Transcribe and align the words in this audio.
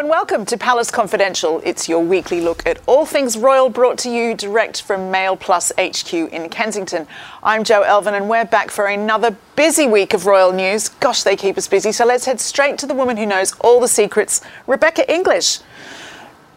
And 0.00 0.08
welcome 0.08 0.46
to 0.46 0.56
Palace 0.56 0.90
Confidential. 0.90 1.60
It's 1.62 1.86
your 1.86 2.02
weekly 2.02 2.40
look 2.40 2.66
at 2.66 2.80
all 2.86 3.04
things 3.04 3.36
royal 3.36 3.68
brought 3.68 3.98
to 3.98 4.08
you 4.08 4.34
direct 4.34 4.80
from 4.80 5.10
Mail 5.10 5.36
Plus 5.36 5.72
HQ 5.78 6.14
in 6.14 6.48
Kensington. 6.48 7.06
I'm 7.42 7.64
Jo 7.64 7.82
Elvin 7.82 8.14
and 8.14 8.26
we're 8.26 8.46
back 8.46 8.70
for 8.70 8.86
another 8.86 9.36
busy 9.56 9.86
week 9.86 10.14
of 10.14 10.24
royal 10.24 10.52
news. 10.52 10.88
Gosh, 10.88 11.22
they 11.22 11.36
keep 11.36 11.58
us 11.58 11.68
busy. 11.68 11.92
So 11.92 12.06
let's 12.06 12.24
head 12.24 12.40
straight 12.40 12.78
to 12.78 12.86
the 12.86 12.94
woman 12.94 13.18
who 13.18 13.26
knows 13.26 13.52
all 13.60 13.78
the 13.78 13.88
secrets, 13.88 14.40
Rebecca 14.66 15.04
English. 15.12 15.58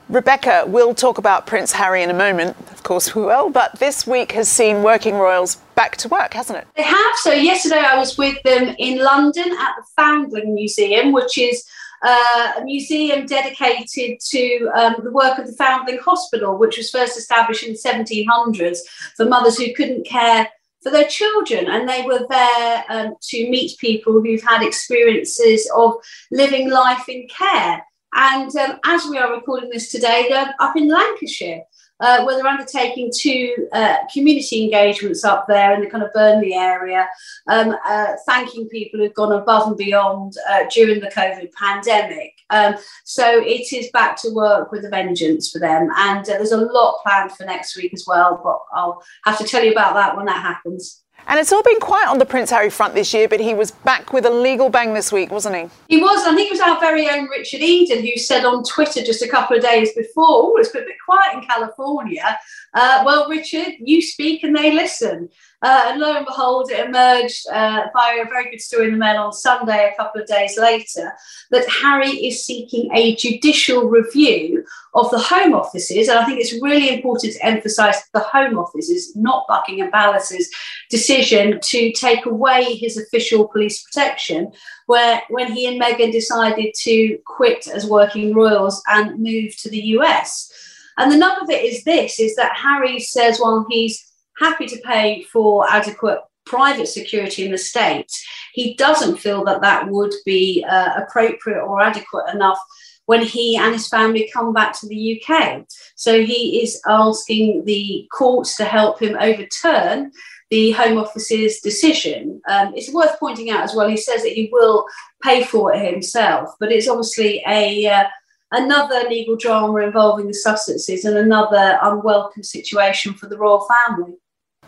Rebecca, 0.07 0.63
we'll 0.65 0.95
talk 0.95 1.17
about 1.17 1.45
Prince 1.45 1.73
Harry 1.73 2.01
in 2.01 2.09
a 2.09 2.13
moment. 2.13 2.55
Of 2.71 2.83
course, 2.83 3.13
we 3.13 3.23
will. 3.23 3.49
But 3.49 3.77
this 3.77 4.07
week 4.07 4.31
has 4.31 4.47
seen 4.47 4.83
working 4.83 5.15
royals 5.15 5.55
back 5.75 5.97
to 5.97 6.07
work, 6.07 6.33
hasn't 6.33 6.59
it? 6.59 6.67
They 6.77 6.83
have. 6.83 7.15
So, 7.17 7.33
yesterday 7.33 7.79
I 7.79 7.97
was 7.97 8.17
with 8.17 8.41
them 8.43 8.73
in 8.79 8.99
London 8.99 9.51
at 9.51 9.75
the 9.75 9.83
Foundling 9.97 10.55
Museum, 10.55 11.11
which 11.11 11.37
is 11.37 11.65
uh, 12.03 12.51
a 12.57 12.63
museum 12.63 13.25
dedicated 13.25 14.19
to 14.19 14.69
um, 14.75 14.95
the 15.03 15.11
work 15.11 15.37
of 15.39 15.47
the 15.47 15.53
Foundling 15.53 15.99
Hospital, 15.99 16.57
which 16.57 16.77
was 16.77 16.89
first 16.89 17.17
established 17.17 17.63
in 17.63 17.73
the 17.73 17.79
1700s 17.79 18.79
for 19.15 19.25
mothers 19.25 19.57
who 19.57 19.73
couldn't 19.73 20.05
care 20.05 20.49
for 20.81 20.91
their 20.91 21.07
children. 21.07 21.67
And 21.67 21.87
they 21.87 22.01
were 22.01 22.25
there 22.29 22.83
um, 22.89 23.15
to 23.29 23.49
meet 23.49 23.77
people 23.77 24.21
who've 24.21 24.43
had 24.43 24.61
experiences 24.61 25.69
of 25.75 25.95
living 26.29 26.69
life 26.69 27.07
in 27.07 27.27
care. 27.27 27.83
And 28.13 28.55
um, 28.57 28.79
as 28.85 29.05
we 29.09 29.17
are 29.17 29.33
recording 29.33 29.69
this 29.69 29.91
today, 29.91 30.27
they're 30.29 30.53
up 30.59 30.75
in 30.75 30.89
Lancashire 30.89 31.63
uh, 31.99 32.23
where 32.23 32.35
they're 32.35 32.47
undertaking 32.47 33.11
two 33.15 33.67
uh, 33.71 33.97
community 34.11 34.63
engagements 34.63 35.23
up 35.23 35.45
there 35.47 35.73
in 35.73 35.81
the 35.81 35.89
kind 35.89 36.03
of 36.03 36.13
Burnley 36.13 36.53
area, 36.53 37.07
um, 37.47 37.75
uh, 37.85 38.13
thanking 38.25 38.67
people 38.69 38.99
who've 38.99 39.13
gone 39.13 39.31
above 39.31 39.67
and 39.67 39.77
beyond 39.77 40.33
uh, 40.49 40.63
during 40.73 40.99
the 40.99 41.07
COVID 41.07 41.51
pandemic. 41.53 42.33
Um, 42.49 42.75
so 43.03 43.39
it 43.41 43.71
is 43.73 43.89
back 43.91 44.15
to 44.21 44.33
work 44.33 44.71
with 44.71 44.85
a 44.85 44.89
vengeance 44.89 45.51
for 45.51 45.59
them. 45.59 45.89
And 45.97 46.21
uh, 46.21 46.33
there's 46.33 46.51
a 46.51 46.57
lot 46.57 47.01
planned 47.03 47.31
for 47.31 47.45
next 47.45 47.75
week 47.75 47.93
as 47.93 48.05
well, 48.07 48.41
but 48.43 48.59
I'll 48.77 49.03
have 49.25 49.37
to 49.37 49.43
tell 49.43 49.63
you 49.63 49.71
about 49.71 49.93
that 49.95 50.15
when 50.15 50.25
that 50.25 50.41
happens. 50.41 51.02
And 51.27 51.39
it's 51.39 51.51
all 51.51 51.63
been 51.63 51.79
quiet 51.79 52.09
on 52.09 52.19
the 52.19 52.25
Prince 52.25 52.49
Harry 52.51 52.69
front 52.69 52.95
this 52.95 53.13
year, 53.13 53.27
but 53.27 53.39
he 53.39 53.53
was 53.53 53.71
back 53.71 54.11
with 54.11 54.25
a 54.25 54.29
legal 54.29 54.69
bang 54.69 54.93
this 54.93 55.11
week, 55.11 55.31
wasn't 55.31 55.55
he? 55.55 55.95
He 55.95 56.01
was. 56.01 56.25
I 56.27 56.35
think 56.35 56.49
it 56.49 56.53
was 56.53 56.59
our 56.59 56.79
very 56.79 57.09
own 57.09 57.29
Richard 57.29 57.61
Eden 57.61 58.05
who 58.05 58.17
said 58.17 58.45
on 58.45 58.63
Twitter 58.63 59.03
just 59.03 59.21
a 59.21 59.27
couple 59.27 59.55
of 59.55 59.63
days 59.63 59.93
before, 59.93 60.25
oh, 60.25 60.55
it's 60.57 60.69
been 60.69 60.83
a 60.83 60.85
bit 60.85 60.97
quiet 61.05 61.35
in 61.35 61.41
California. 61.41 62.37
Uh, 62.73 63.03
well, 63.05 63.29
Richard, 63.29 63.75
you 63.79 64.01
speak 64.01 64.43
and 64.43 64.55
they 64.55 64.71
listen. 64.71 65.29
Uh, 65.61 65.85
and 65.87 66.01
lo 66.01 66.17
and 66.17 66.25
behold, 66.25 66.69
it 66.69 66.85
emerged 66.85 67.47
uh, 67.49 67.83
by 67.93 68.21
a 68.21 68.27
very 68.27 68.49
good 68.49 68.59
story 68.59 68.87
in 68.87 68.91
the 68.91 68.97
Mail 68.97 69.21
on 69.21 69.31
Sunday, 69.31 69.89
a 69.89 69.95
couple 69.95 70.21
of 70.21 70.27
days 70.27 70.57
later, 70.57 71.13
that 71.51 71.69
Harry 71.69 72.09
is 72.09 72.43
seeking 72.43 72.89
a 72.93 73.15
judicial 73.15 73.87
review 73.87 74.65
of 74.93 75.09
the 75.11 75.19
Home 75.19 75.53
Offices. 75.53 76.09
And 76.09 76.19
I 76.19 76.25
think 76.25 76.41
it's 76.41 76.61
really 76.61 76.93
important 76.93 77.33
to 77.33 77.45
emphasise 77.45 78.01
the 78.13 78.19
Home 78.19 78.57
Offices, 78.57 79.15
not 79.15 79.45
Buckingham 79.47 79.89
Palace's 79.89 80.49
decision 80.89 81.59
to 81.61 81.93
take 81.93 82.25
away 82.25 82.75
his 82.75 82.97
official 82.97 83.47
police 83.47 83.83
protection, 83.83 84.51
where 84.87 85.21
when 85.29 85.51
he 85.51 85.67
and 85.67 85.81
Meghan 85.81 86.11
decided 86.11 86.73
to 86.79 87.17
quit 87.25 87.67
as 87.67 87.85
working 87.85 88.33
royals 88.33 88.83
and 88.87 89.17
move 89.19 89.55
to 89.57 89.69
the 89.69 89.81
US. 89.97 90.51
And 90.97 91.11
the 91.11 91.17
nub 91.17 91.41
of 91.41 91.49
it 91.49 91.63
is 91.63 91.83
this: 91.83 92.19
is 92.19 92.35
that 92.35 92.55
Harry 92.55 92.99
says, 92.99 93.39
well, 93.41 93.65
he's 93.69 94.11
happy 94.39 94.65
to 94.67 94.81
pay 94.83 95.23
for 95.31 95.69
adequate 95.69 96.19
private 96.45 96.87
security 96.87 97.45
in 97.45 97.51
the 97.51 97.57
States, 97.57 98.25
he 98.53 98.75
doesn't 98.75 99.17
feel 99.17 99.43
that 99.45 99.61
that 99.61 99.89
would 99.89 100.13
be 100.25 100.65
uh, 100.69 101.01
appropriate 101.01 101.63
or 101.63 101.81
adequate 101.81 102.33
enough 102.33 102.59
when 103.05 103.21
he 103.21 103.57
and 103.57 103.73
his 103.73 103.87
family 103.87 104.29
come 104.33 104.53
back 104.53 104.77
to 104.79 104.87
the 104.87 105.21
UK. 105.21 105.65
So 105.95 106.23
he 106.23 106.61
is 106.61 106.81
asking 106.87 107.65
the 107.65 108.07
courts 108.13 108.55
to 108.57 108.65
help 108.65 109.01
him 109.01 109.17
overturn 109.19 110.11
the 110.49 110.71
Home 110.71 110.97
Office's 110.97 111.59
decision. 111.59 112.41
Um, 112.47 112.73
it's 112.75 112.93
worth 112.93 113.19
pointing 113.19 113.49
out 113.49 113.63
as 113.63 113.75
well, 113.75 113.89
he 113.89 113.97
says 113.97 114.21
that 114.23 114.33
he 114.33 114.49
will 114.51 114.85
pay 115.21 115.43
for 115.43 115.73
it 115.73 115.91
himself, 115.91 116.49
but 116.59 116.71
it's 116.71 116.87
obviously 116.87 117.43
a 117.47 117.87
uh, 117.87 118.03
another 118.53 119.07
legal 119.09 119.35
drama 119.35 119.77
involving 119.79 120.27
the 120.27 120.33
Sussexes 120.45 121.05
and 121.05 121.17
another 121.17 121.77
unwelcome 121.81 122.43
situation 122.43 123.13
for 123.13 123.27
the 123.27 123.37
royal 123.37 123.67
family. 123.67 124.13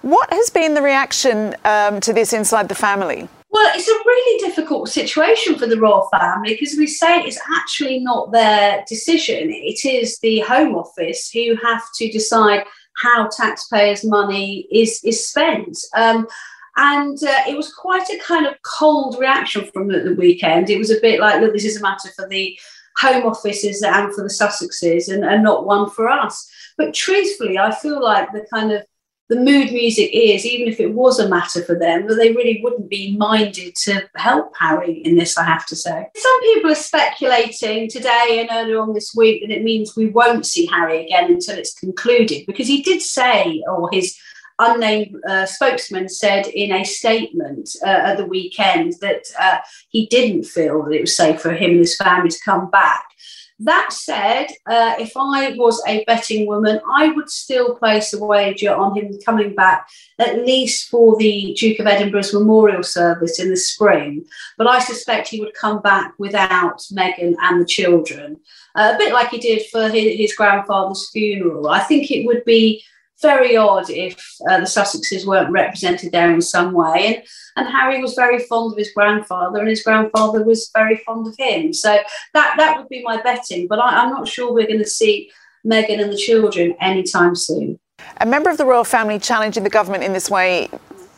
What 0.01 0.31
has 0.33 0.49
been 0.49 0.73
the 0.73 0.81
reaction 0.81 1.55
um, 1.63 1.99
to 2.01 2.13
this 2.13 2.33
inside 2.33 2.69
the 2.69 2.75
family? 2.75 3.27
Well, 3.49 3.71
it's 3.73 3.87
a 3.87 3.93
really 3.93 4.47
difficult 4.47 4.89
situation 4.89 5.55
for 5.55 5.65
the 5.65 5.79
royal 5.79 6.09
family 6.11 6.55
because 6.55 6.75
we 6.77 6.87
say 6.87 7.21
it's 7.21 7.39
actually 7.57 7.99
not 7.99 8.31
their 8.31 8.83
decision. 8.87 9.49
It 9.49 9.85
is 9.85 10.19
the 10.19 10.41
Home 10.41 10.75
Office 10.75 11.31
who 11.31 11.55
have 11.63 11.83
to 11.95 12.11
decide 12.11 12.65
how 13.01 13.29
taxpayers' 13.29 14.03
money 14.03 14.67
is, 14.71 14.99
is 15.03 15.25
spent. 15.25 15.77
Um, 15.95 16.27
and 16.77 17.17
uh, 17.23 17.41
it 17.47 17.55
was 17.55 17.73
quite 17.73 18.09
a 18.09 18.19
kind 18.19 18.45
of 18.45 18.55
cold 18.63 19.17
reaction 19.19 19.69
from 19.73 19.87
the, 19.87 19.99
the 20.01 20.15
weekend. 20.15 20.69
It 20.69 20.77
was 20.77 20.91
a 20.91 20.99
bit 21.01 21.21
like, 21.21 21.39
look, 21.39 21.53
this 21.53 21.65
is 21.65 21.77
a 21.77 21.81
matter 21.81 22.09
for 22.15 22.27
the 22.27 22.59
Home 22.97 23.25
Offices 23.25 23.81
and 23.81 24.13
for 24.13 24.23
the 24.23 24.29
Sussexes 24.29 25.13
and, 25.13 25.23
and 25.23 25.43
not 25.43 25.65
one 25.65 25.89
for 25.89 26.09
us. 26.09 26.49
But 26.77 26.93
truthfully, 26.93 27.57
I 27.57 27.73
feel 27.73 28.01
like 28.03 28.31
the 28.31 28.45
kind 28.53 28.71
of 28.71 28.83
the 29.27 29.37
mood 29.37 29.71
music 29.71 30.11
is, 30.13 30.45
even 30.45 30.71
if 30.71 30.79
it 30.79 30.93
was 30.93 31.17
a 31.17 31.27
matter 31.27 31.63
for 31.63 31.73
them, 31.73 32.05
that 32.07 32.13
they 32.13 32.31
really 32.31 32.61
wouldn't 32.63 32.91
be 32.91 33.17
minded 33.17 33.75
to 33.75 34.07
help 34.15 34.53
Harry 34.59 34.99
in 34.99 35.15
this, 35.15 35.35
I 35.35 35.45
have 35.45 35.65
to 35.67 35.75
say. 35.75 36.07
Some 36.15 36.41
people 36.41 36.71
are 36.71 36.75
speculating 36.75 37.89
today 37.89 38.37
and 38.39 38.49
earlier 38.51 38.79
on 38.79 38.93
this 38.93 39.15
week 39.15 39.41
that 39.41 39.51
it 39.51 39.63
means 39.63 39.95
we 39.95 40.07
won't 40.07 40.45
see 40.45 40.67
Harry 40.67 41.05
again 41.05 41.31
until 41.31 41.57
it's 41.57 41.73
concluded, 41.73 42.45
because 42.45 42.67
he 42.67 42.83
did 42.83 43.01
say, 43.01 43.63
or 43.67 43.89
his 43.91 44.15
unnamed 44.59 45.15
uh, 45.27 45.45
spokesman 45.45 46.09
said 46.09 46.47
in 46.47 46.71
a 46.71 46.83
statement 46.83 47.69
uh, 47.83 47.89
at 47.89 48.17
the 48.17 48.25
weekend 48.25 48.93
that 49.01 49.25
uh, 49.39 49.57
he 49.89 50.05
didn't 50.07 50.43
feel 50.43 50.83
that 50.83 50.93
it 50.93 51.01
was 51.01 51.15
safe 51.15 51.41
for 51.41 51.51
him 51.51 51.71
and 51.71 51.79
his 51.79 51.97
family 51.97 52.29
to 52.29 52.39
come 52.43 52.69
back. 52.69 53.05
That 53.59 53.93
said, 53.93 54.47
uh, 54.65 54.95
if 54.99 55.13
I 55.15 55.53
was 55.53 55.81
a 55.87 56.03
betting 56.03 56.45
woman, 56.45 56.81
I 56.91 57.07
would 57.09 57.29
still 57.29 57.75
place 57.75 58.13
a 58.13 58.19
wager 58.19 58.75
on 58.75 58.97
him 58.97 59.17
coming 59.25 59.55
back 59.55 59.87
at 60.19 60.45
least 60.45 60.89
for 60.89 61.15
the 61.15 61.55
Duke 61.57 61.79
of 61.79 61.87
Edinburgh's 61.87 62.33
memorial 62.33 62.83
service 62.83 63.39
in 63.39 63.49
the 63.49 63.55
spring. 63.55 64.25
But 64.57 64.67
I 64.67 64.79
suspect 64.79 65.29
he 65.29 65.39
would 65.39 65.53
come 65.53 65.81
back 65.81 66.13
without 66.17 66.79
Meghan 66.91 67.35
and 67.39 67.61
the 67.61 67.65
children, 67.65 68.41
uh, 68.75 68.91
a 68.93 68.97
bit 68.97 69.13
like 69.13 69.29
he 69.29 69.37
did 69.37 69.65
for 69.67 69.87
his, 69.87 70.17
his 70.17 70.35
grandfather's 70.35 71.09
funeral. 71.11 71.69
I 71.69 71.79
think 71.79 72.11
it 72.11 72.25
would 72.25 72.43
be 72.43 72.83
very 73.21 73.55
odd 73.55 73.89
if 73.89 74.17
uh, 74.49 74.59
the 74.59 74.65
Sussexes 74.65 75.25
weren't 75.25 75.51
represented 75.51 76.11
there 76.11 76.31
in 76.31 76.41
some 76.41 76.73
way. 76.73 77.05
And, 77.07 77.23
and 77.57 77.67
Harry 77.75 78.01
was 78.01 78.13
very 78.13 78.39
fond 78.39 78.73
of 78.73 78.77
his 78.77 78.91
grandfather, 78.91 79.59
and 79.59 79.69
his 79.69 79.83
grandfather 79.83 80.43
was 80.43 80.69
very 80.75 80.97
fond 80.97 81.27
of 81.27 81.35
him. 81.37 81.73
So 81.73 81.97
that, 82.33 82.55
that 82.57 82.77
would 82.77 82.89
be 82.89 83.03
my 83.03 83.21
betting. 83.21 83.67
But 83.67 83.79
I, 83.79 84.03
I'm 84.03 84.09
not 84.09 84.27
sure 84.27 84.53
we're 84.53 84.67
going 84.67 84.79
to 84.79 84.85
see 84.85 85.31
Meghan 85.65 86.01
and 86.01 86.11
the 86.11 86.17
children 86.17 86.75
anytime 86.79 87.35
soon. 87.35 87.79
A 88.17 88.25
member 88.25 88.49
of 88.49 88.57
the 88.57 88.65
royal 88.65 88.83
family 88.83 89.19
challenging 89.19 89.63
the 89.63 89.69
government 89.69 90.03
in 90.03 90.13
this 90.13 90.29
way, 90.29 90.69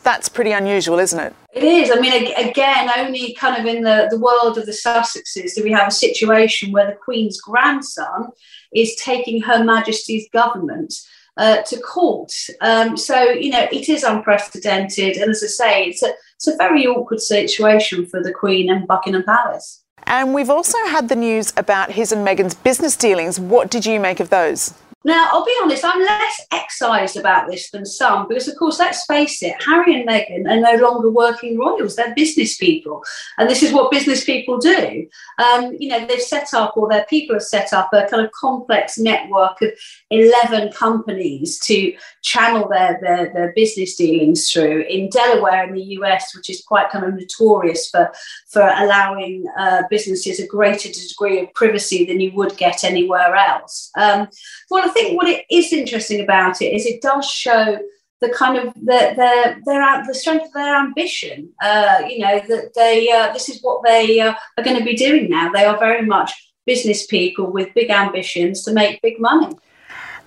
that's 0.04 0.28
pretty 0.28 0.52
unusual, 0.52 0.98
isn't 0.98 1.18
it? 1.18 1.34
It 1.52 1.64
is. 1.64 1.90
I 1.90 2.00
mean, 2.00 2.32
again, 2.36 2.88
only 2.96 3.34
kind 3.34 3.60
of 3.60 3.66
in 3.66 3.82
the, 3.82 4.06
the 4.10 4.18
world 4.18 4.56
of 4.56 4.64
the 4.64 4.72
Sussexes 4.72 5.54
do 5.54 5.62
we 5.64 5.72
have 5.72 5.88
a 5.88 5.92
situation 5.92 6.72
where 6.72 6.86
the 6.86 6.96
Queen's 6.96 7.40
grandson 7.40 8.30
is 8.72 8.94
taking 8.96 9.42
Her 9.42 9.64
Majesty's 9.64 10.28
government 10.32 10.94
uh, 11.38 11.62
to 11.62 11.80
court. 11.80 12.32
Um, 12.60 12.96
so, 12.96 13.22
you 13.22 13.50
know, 13.50 13.66
it 13.72 13.88
is 13.88 14.02
unprecedented. 14.02 15.16
And 15.16 15.30
as 15.30 15.42
I 15.42 15.46
say, 15.46 15.84
it's 15.84 16.02
a, 16.02 16.12
it's 16.36 16.48
a 16.48 16.56
very 16.56 16.86
awkward 16.86 17.20
situation 17.20 18.06
for 18.06 18.22
the 18.22 18.32
Queen 18.32 18.68
and 18.68 18.86
Buckingham 18.86 19.24
Palace. 19.24 19.82
And 20.04 20.34
we've 20.34 20.50
also 20.50 20.78
had 20.86 21.08
the 21.08 21.16
news 21.16 21.52
about 21.56 21.92
his 21.92 22.12
and 22.12 22.26
Meghan's 22.26 22.54
business 22.54 22.96
dealings. 22.96 23.38
What 23.38 23.70
did 23.70 23.86
you 23.86 24.00
make 24.00 24.20
of 24.20 24.30
those? 24.30 24.74
Now, 25.04 25.28
I'll 25.30 25.44
be 25.44 25.54
honest, 25.62 25.84
I'm 25.84 26.00
less 26.00 26.46
excised 26.52 27.16
about 27.16 27.48
this 27.48 27.70
than 27.70 27.86
some 27.86 28.26
because, 28.26 28.48
of 28.48 28.56
course, 28.56 28.80
let's 28.80 29.04
face 29.06 29.42
it, 29.44 29.54
Harry 29.64 29.94
and 29.94 30.08
Meghan 30.08 30.50
are 30.50 30.60
no 30.60 30.82
longer 30.82 31.08
working 31.08 31.56
royals. 31.56 31.94
They're 31.94 32.14
business 32.14 32.56
people. 32.56 33.04
And 33.38 33.48
this 33.48 33.62
is 33.62 33.72
what 33.72 33.92
business 33.92 34.24
people 34.24 34.58
do. 34.58 35.06
Um, 35.38 35.76
you 35.78 35.88
know, 35.88 36.04
they've 36.04 36.20
set 36.20 36.52
up, 36.52 36.76
or 36.76 36.88
their 36.88 37.06
people 37.08 37.36
have 37.36 37.44
set 37.44 37.72
up, 37.72 37.90
a 37.92 38.06
kind 38.06 38.24
of 38.24 38.32
complex 38.32 38.98
network 38.98 39.62
of 39.62 39.70
11 40.10 40.72
companies 40.72 41.60
to 41.60 41.94
channel 42.22 42.68
their, 42.68 42.98
their, 43.00 43.32
their 43.32 43.52
business 43.54 43.94
dealings 43.94 44.50
through 44.50 44.82
in 44.88 45.10
Delaware 45.10 45.68
in 45.68 45.74
the 45.74 45.84
US, 46.00 46.34
which 46.34 46.50
is 46.50 46.64
quite 46.66 46.90
kind 46.90 47.04
of 47.04 47.14
notorious 47.14 47.88
for, 47.88 48.10
for 48.48 48.62
allowing 48.62 49.44
uh, 49.56 49.82
businesses 49.88 50.40
a 50.40 50.46
greater 50.46 50.88
degree 50.88 51.40
of 51.40 51.54
privacy 51.54 52.04
than 52.04 52.18
you 52.18 52.32
would 52.34 52.56
get 52.56 52.82
anywhere 52.82 53.36
else. 53.36 53.92
Um, 53.96 54.28
well, 54.70 54.87
I 54.88 54.92
think 54.92 55.16
what 55.16 55.28
it 55.28 55.44
is 55.50 55.72
interesting 55.72 56.22
about 56.22 56.62
it 56.62 56.72
is 56.72 56.86
it 56.86 57.02
does 57.02 57.26
show 57.30 57.78
the 58.20 58.30
kind 58.30 58.56
of 58.58 58.74
the, 58.74 59.14
their 59.16 59.60
their 59.64 60.04
the 60.06 60.14
strength 60.14 60.46
of 60.46 60.52
their 60.52 60.76
ambition. 60.76 61.50
Uh, 61.62 62.02
you 62.08 62.20
know 62.20 62.40
that 62.48 62.74
they 62.74 63.10
uh, 63.10 63.32
this 63.32 63.48
is 63.48 63.60
what 63.62 63.82
they 63.84 64.20
uh, 64.20 64.34
are 64.56 64.64
going 64.64 64.78
to 64.78 64.84
be 64.84 64.96
doing 64.96 65.28
now. 65.28 65.50
They 65.52 65.64
are 65.64 65.78
very 65.78 66.04
much 66.04 66.32
business 66.66 67.06
people 67.06 67.50
with 67.50 67.74
big 67.74 67.90
ambitions 67.90 68.62
to 68.64 68.72
make 68.72 69.02
big 69.02 69.20
money. 69.20 69.54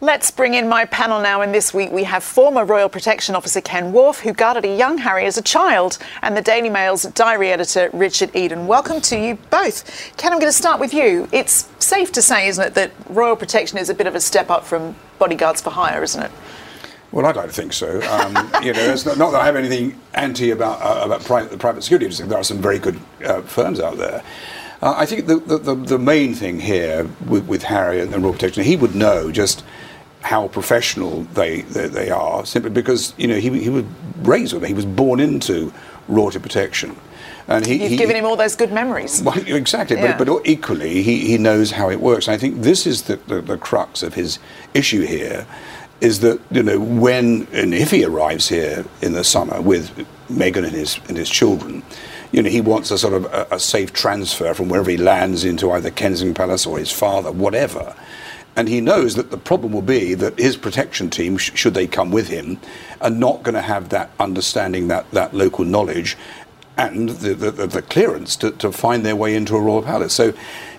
Let's 0.03 0.31
bring 0.31 0.55
in 0.55 0.67
my 0.67 0.85
panel 0.85 1.21
now. 1.21 1.41
And 1.41 1.53
this 1.53 1.75
week 1.75 1.91
we 1.91 2.05
have 2.05 2.23
former 2.23 2.65
Royal 2.65 2.89
Protection 2.89 3.35
Officer 3.35 3.61
Ken 3.61 3.91
Wharf, 3.91 4.19
who 4.19 4.33
guarded 4.33 4.65
a 4.65 4.75
young 4.75 4.97
Harry 4.97 5.27
as 5.27 5.37
a 5.37 5.43
child, 5.43 5.99
and 6.23 6.35
the 6.35 6.41
Daily 6.41 6.69
Mail's 6.71 7.03
diary 7.03 7.51
editor 7.51 7.87
Richard 7.93 8.35
Eden. 8.35 8.65
Welcome 8.65 8.99
to 9.01 9.15
you 9.15 9.37
both. 9.51 10.11
Ken, 10.17 10.33
I'm 10.33 10.39
going 10.39 10.51
to 10.51 10.57
start 10.57 10.79
with 10.79 10.91
you. 10.91 11.29
It's 11.31 11.69
safe 11.77 12.11
to 12.13 12.21
say, 12.23 12.47
isn't 12.47 12.65
it, 12.65 12.73
that 12.73 12.91
Royal 13.09 13.35
Protection 13.35 13.77
is 13.77 13.91
a 13.91 13.93
bit 13.93 14.07
of 14.07 14.15
a 14.15 14.19
step 14.19 14.49
up 14.49 14.65
from 14.65 14.95
bodyguards 15.19 15.61
for 15.61 15.69
hire, 15.69 16.01
isn't 16.01 16.23
it? 16.23 16.31
Well, 17.11 17.27
I'd 17.27 17.35
like 17.35 17.49
to 17.49 17.53
think 17.53 17.71
so. 17.71 18.01
Um, 18.09 18.35
you 18.63 18.73
know, 18.73 18.81
it's 18.81 19.05
not, 19.05 19.19
not, 19.19 19.29
that 19.33 19.41
I 19.41 19.45
have 19.45 19.55
anything 19.55 19.99
anti 20.15 20.49
about 20.49 20.81
uh, 20.81 21.05
about 21.05 21.23
private, 21.25 21.59
private 21.59 21.83
security 21.83 22.05
industry. 22.05 22.27
There 22.27 22.39
are 22.39 22.43
some 22.43 22.59
very 22.59 22.79
good 22.79 22.99
uh, 23.23 23.43
firms 23.43 23.79
out 23.79 23.97
there. 23.97 24.23
Uh, 24.81 24.95
I 24.97 25.05
think 25.05 25.27
the, 25.27 25.35
the, 25.35 25.75
the, 25.75 25.99
main 25.99 26.33
thing 26.33 26.59
here 26.59 27.07
with, 27.27 27.45
with 27.45 27.61
Harry 27.61 28.01
and 28.01 28.11
Royal 28.11 28.33
Protection, 28.33 28.63
he 28.63 28.75
would 28.75 28.95
know 28.95 29.31
just 29.31 29.63
how 30.21 30.47
professional 30.47 31.23
they, 31.33 31.61
they, 31.61 31.87
they 31.87 32.09
are, 32.09 32.45
simply 32.45 32.69
because 32.71 33.13
you 33.17 33.27
know 33.27 33.35
he, 33.37 33.49
he 33.61 33.69
was 33.69 33.85
raised 34.19 34.53
with 34.53 34.63
it. 34.63 34.67
He 34.67 34.73
was 34.73 34.85
born 34.85 35.19
into 35.19 35.73
royalty 36.07 36.39
protection. 36.39 36.95
And 37.47 37.65
he, 37.65 37.81
You've 37.81 37.91
he, 37.91 37.97
given 37.97 38.15
him 38.15 38.25
all 38.25 38.35
those 38.35 38.55
good 38.55 38.71
memories. 38.71 39.21
Well, 39.21 39.37
exactly, 39.47 39.97
yeah. 39.97 40.17
but, 40.17 40.25
but 40.25 40.47
equally, 40.47 41.01
he, 41.01 41.27
he 41.27 41.37
knows 41.37 41.71
how 41.71 41.89
it 41.89 41.99
works. 41.99 42.27
And 42.27 42.35
I 42.35 42.37
think 42.37 42.61
this 42.61 42.85
is 42.85 43.03
the, 43.03 43.17
the, 43.27 43.41
the 43.41 43.57
crux 43.57 44.03
of 44.03 44.13
his 44.13 44.39
issue 44.73 45.01
here, 45.05 45.45
is 45.99 46.19
that 46.21 46.39
you 46.49 46.63
know 46.63 46.79
when 46.79 47.47
and 47.51 47.73
if 47.73 47.91
he 47.91 48.03
arrives 48.03 48.49
here 48.49 48.85
in 49.01 49.13
the 49.13 49.23
summer 49.23 49.61
with 49.61 49.91
Meghan 50.29 50.63
and 50.63 50.71
his 50.71 50.99
and 51.07 51.17
his 51.17 51.29
children, 51.29 51.83
you 52.31 52.41
know 52.41 52.49
he 52.49 52.61
wants 52.61 52.89
a 52.91 52.97
sort 52.97 53.13
of 53.13 53.25
a, 53.25 53.47
a 53.51 53.59
safe 53.59 53.93
transfer 53.93 54.53
from 54.53 54.69
wherever 54.69 54.89
he 54.89 54.97
lands 54.97 55.43
into 55.43 55.71
either 55.71 55.91
Kensington 55.91 56.33
Palace 56.33 56.65
or 56.65 56.79
his 56.79 56.91
father, 56.91 57.31
whatever. 57.31 57.95
And 58.55 58.67
he 58.67 58.81
knows 58.81 59.15
that 59.15 59.31
the 59.31 59.37
problem 59.37 59.71
will 59.71 59.81
be 59.81 60.13
that 60.15 60.37
his 60.37 60.57
protection 60.57 61.09
team, 61.09 61.37
sh- 61.37 61.51
should 61.55 61.73
they 61.73 61.87
come 61.87 62.11
with 62.11 62.27
him, 62.27 62.59
are 62.99 63.09
not 63.09 63.43
going 63.43 63.55
to 63.55 63.61
have 63.61 63.89
that 63.89 64.11
understanding, 64.19 64.89
that, 64.89 65.09
that 65.11 65.33
local 65.33 65.63
knowledge, 65.63 66.17
and 66.77 67.09
the, 67.09 67.33
the, 67.33 67.67
the 67.67 67.81
clearance 67.81 68.35
to, 68.37 68.51
to 68.51 68.71
find 68.71 69.05
their 69.05 69.15
way 69.15 69.35
into 69.35 69.55
a 69.55 69.61
royal 69.61 69.81
palace. 69.81 70.13
So, 70.13 70.33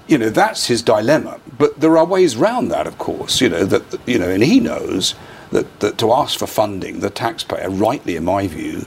you 0.06 0.18
know, 0.18 0.30
that's 0.30 0.66
his 0.66 0.82
dilemma. 0.82 1.40
But 1.58 1.80
there 1.80 1.96
are 1.96 2.04
ways 2.04 2.36
round 2.36 2.70
that, 2.72 2.86
of 2.86 2.98
course, 2.98 3.40
you 3.40 3.48
know, 3.48 3.64
that, 3.64 4.00
you 4.06 4.18
know, 4.18 4.28
and 4.28 4.42
he 4.42 4.60
knows 4.60 5.14
that, 5.50 5.80
that 5.80 5.98
to 5.98 6.12
ask 6.12 6.38
for 6.38 6.46
funding, 6.46 7.00
the 7.00 7.10
taxpayer, 7.10 7.70
rightly 7.70 8.16
in 8.16 8.24
my 8.24 8.48
view, 8.48 8.84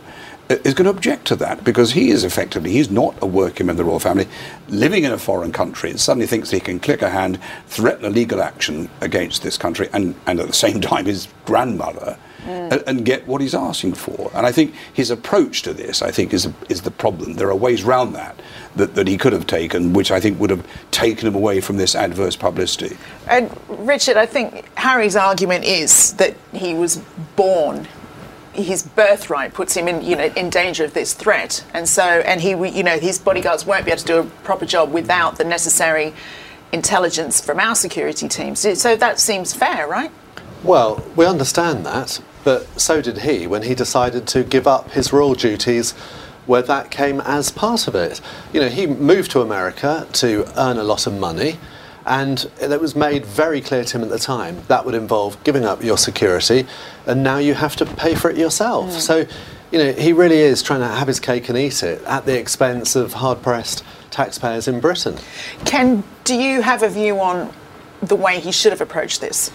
is 0.49 0.73
going 0.73 0.85
to 0.85 0.91
object 0.91 1.25
to 1.25 1.35
that 1.35 1.63
because 1.63 1.91
he 1.91 2.09
is 2.09 2.23
effectively 2.23 2.71
he's 2.71 2.91
not 2.91 3.15
a 3.21 3.25
working 3.25 3.65
member 3.65 3.81
of 3.81 3.85
the 3.85 3.89
royal 3.89 3.99
family 3.99 4.27
living 4.67 5.03
in 5.03 5.11
a 5.11 5.17
foreign 5.17 5.51
country 5.51 5.89
and 5.89 5.99
suddenly 5.99 6.27
thinks 6.27 6.51
he 6.51 6.59
can 6.59 6.79
click 6.79 7.01
a 7.01 7.09
hand 7.09 7.39
threaten 7.67 8.05
a 8.05 8.09
legal 8.09 8.41
action 8.41 8.89
against 9.01 9.41
this 9.41 9.57
country 9.57 9.89
and, 9.93 10.15
and 10.27 10.39
at 10.39 10.47
the 10.47 10.53
same 10.53 10.79
time 10.91 11.05
his 11.05 11.27
grandmother 11.45 12.17
mm. 12.43 12.71
and, 12.71 12.83
and, 12.87 13.05
get 13.05 13.27
what 13.27 13.41
he's 13.41 13.55
asking 13.55 13.93
for. 13.93 14.31
And 14.33 14.45
I 14.45 14.51
think 14.51 14.73
his 14.93 15.09
approach 15.11 15.63
to 15.63 15.73
this 15.73 16.01
I 16.01 16.11
think 16.11 16.33
is 16.33 16.47
is 16.69 16.81
the 16.81 16.91
problem. 16.91 17.33
There 17.33 17.49
are 17.49 17.55
ways 17.55 17.83
around 17.83 18.13
that 18.13 18.39
that, 18.75 18.95
that 18.95 19.07
he 19.07 19.17
could 19.17 19.33
have 19.33 19.47
taken 19.47 19.93
which 19.93 20.11
I 20.11 20.19
think 20.19 20.39
would 20.39 20.49
have 20.49 20.65
taken 20.91 21.27
him 21.27 21.35
away 21.35 21.61
from 21.61 21.77
this 21.77 21.95
adverse 21.95 22.35
publicity. 22.35 22.97
And 23.27 23.55
Richard 23.67 24.17
I 24.17 24.25
think 24.25 24.65
Harry's 24.77 25.15
argument 25.15 25.65
is 25.65 26.13
that 26.13 26.35
he 26.53 26.73
was 26.73 26.97
born 27.35 27.87
his 28.55 28.83
birthright 28.83 29.53
puts 29.53 29.75
him 29.75 29.87
in, 29.87 30.03
you 30.03 30.15
know, 30.15 30.25
in 30.35 30.49
danger 30.49 30.83
of 30.83 30.93
this 30.93 31.13
threat, 31.13 31.63
and 31.73 31.87
so 31.87 32.03
and 32.03 32.41
he, 32.41 32.49
you 32.49 32.83
know, 32.83 32.97
his 32.99 33.19
bodyguards 33.19 33.65
won't 33.65 33.85
be 33.85 33.91
able 33.91 34.01
to 34.01 34.05
do 34.05 34.19
a 34.19 34.23
proper 34.43 34.65
job 34.65 34.91
without 34.91 35.37
the 35.37 35.43
necessary 35.43 36.13
intelligence 36.71 37.39
from 37.39 37.59
our 37.59 37.75
security 37.75 38.27
teams. 38.27 38.59
So 38.59 38.95
that 38.95 39.19
seems 39.19 39.53
fair, 39.53 39.87
right? 39.87 40.11
Well, 40.63 41.03
we 41.15 41.25
understand 41.25 41.85
that, 41.85 42.21
but 42.43 42.67
so 42.79 43.01
did 43.01 43.19
he 43.19 43.47
when 43.47 43.63
he 43.63 43.75
decided 43.75 44.27
to 44.29 44.43
give 44.43 44.67
up 44.67 44.91
his 44.91 45.13
royal 45.13 45.35
duties 45.35 45.93
where 46.45 46.61
that 46.61 46.91
came 46.91 47.21
as 47.21 47.51
part 47.51 47.87
of 47.87 47.95
it. 47.95 48.21
You 48.53 48.61
know, 48.61 48.69
he 48.69 48.87
moved 48.87 49.31
to 49.31 49.41
America 49.41 50.07
to 50.13 50.47
earn 50.55 50.77
a 50.77 50.83
lot 50.83 51.07
of 51.07 51.13
money. 51.13 51.57
And 52.05 52.49
it 52.61 52.79
was 52.79 52.95
made 52.95 53.25
very 53.25 53.61
clear 53.61 53.83
to 53.83 53.97
him 53.97 54.03
at 54.03 54.09
the 54.09 54.19
time 54.19 54.61
that 54.67 54.85
would 54.85 54.93
involve 54.93 55.43
giving 55.43 55.65
up 55.65 55.83
your 55.83 55.97
security, 55.97 56.67
and 57.07 57.23
now 57.23 57.37
you 57.37 57.55
have 57.55 57.75
to 57.77 57.85
pay 57.85 58.13
for 58.13 58.29
it 58.29 58.37
yourself. 58.37 58.91
Mm. 58.91 58.99
So, 58.99 59.25
you 59.71 59.79
know, 59.79 59.91
he 59.93 60.13
really 60.13 60.37
is 60.37 60.61
trying 60.61 60.81
to 60.81 60.87
have 60.87 61.07
his 61.07 61.19
cake 61.19 61.49
and 61.49 61.57
eat 61.57 61.81
it 61.81 62.03
at 62.03 62.25
the 62.25 62.37
expense 62.37 62.95
of 62.95 63.13
hard 63.13 63.41
pressed 63.41 63.83
taxpayers 64.11 64.67
in 64.67 64.79
Britain. 64.79 65.17
Ken, 65.65 66.03
do 66.23 66.35
you 66.35 66.61
have 66.61 66.83
a 66.83 66.89
view 66.89 67.19
on 67.19 67.51
the 68.01 68.15
way 68.15 68.39
he 68.39 68.51
should 68.51 68.71
have 68.71 68.81
approached 68.81 69.19
this? 69.19 69.49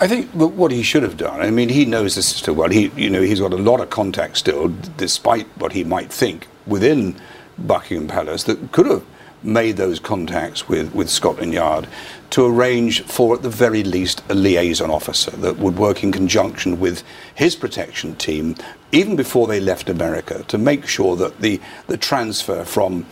I 0.00 0.06
think 0.06 0.30
what 0.32 0.70
he 0.70 0.82
should 0.82 1.02
have 1.02 1.16
done. 1.16 1.40
I 1.40 1.50
mean, 1.50 1.68
he 1.70 1.84
knows 1.84 2.16
this 2.16 2.26
still 2.26 2.54
well. 2.54 2.68
He, 2.68 2.88
you 2.96 3.08
know, 3.08 3.22
he's 3.22 3.40
got 3.40 3.52
a 3.52 3.56
lot 3.56 3.80
of 3.80 3.90
contacts 3.90 4.40
still, 4.40 4.74
despite 4.96 5.46
what 5.56 5.72
he 5.72 5.84
might 5.84 6.12
think 6.12 6.46
within 6.66 7.16
Buckingham 7.56 8.08
Palace 8.08 8.42
that 8.44 8.72
could 8.72 8.86
have 8.86 9.04
made 9.44 9.76
those 9.76 10.00
contacts 10.00 10.68
with, 10.68 10.94
with 10.94 11.10
Scotland 11.10 11.52
Yard 11.52 11.86
to 12.30 12.46
arrange 12.46 13.02
for, 13.04 13.34
at 13.34 13.42
the 13.42 13.50
very 13.50 13.84
least, 13.84 14.22
a 14.28 14.34
liaison 14.34 14.90
officer 14.90 15.30
that 15.32 15.58
would 15.58 15.76
work 15.76 16.02
in 16.02 16.10
conjunction 16.10 16.80
with 16.80 17.02
his 17.34 17.54
protection 17.54 18.16
team, 18.16 18.56
even 18.90 19.14
before 19.14 19.46
they 19.46 19.60
left 19.60 19.88
America, 19.88 20.42
to 20.48 20.58
make 20.58 20.86
sure 20.86 21.14
that 21.16 21.40
the, 21.40 21.60
the 21.86 21.96
transfer 21.96 22.64
from 22.64 23.06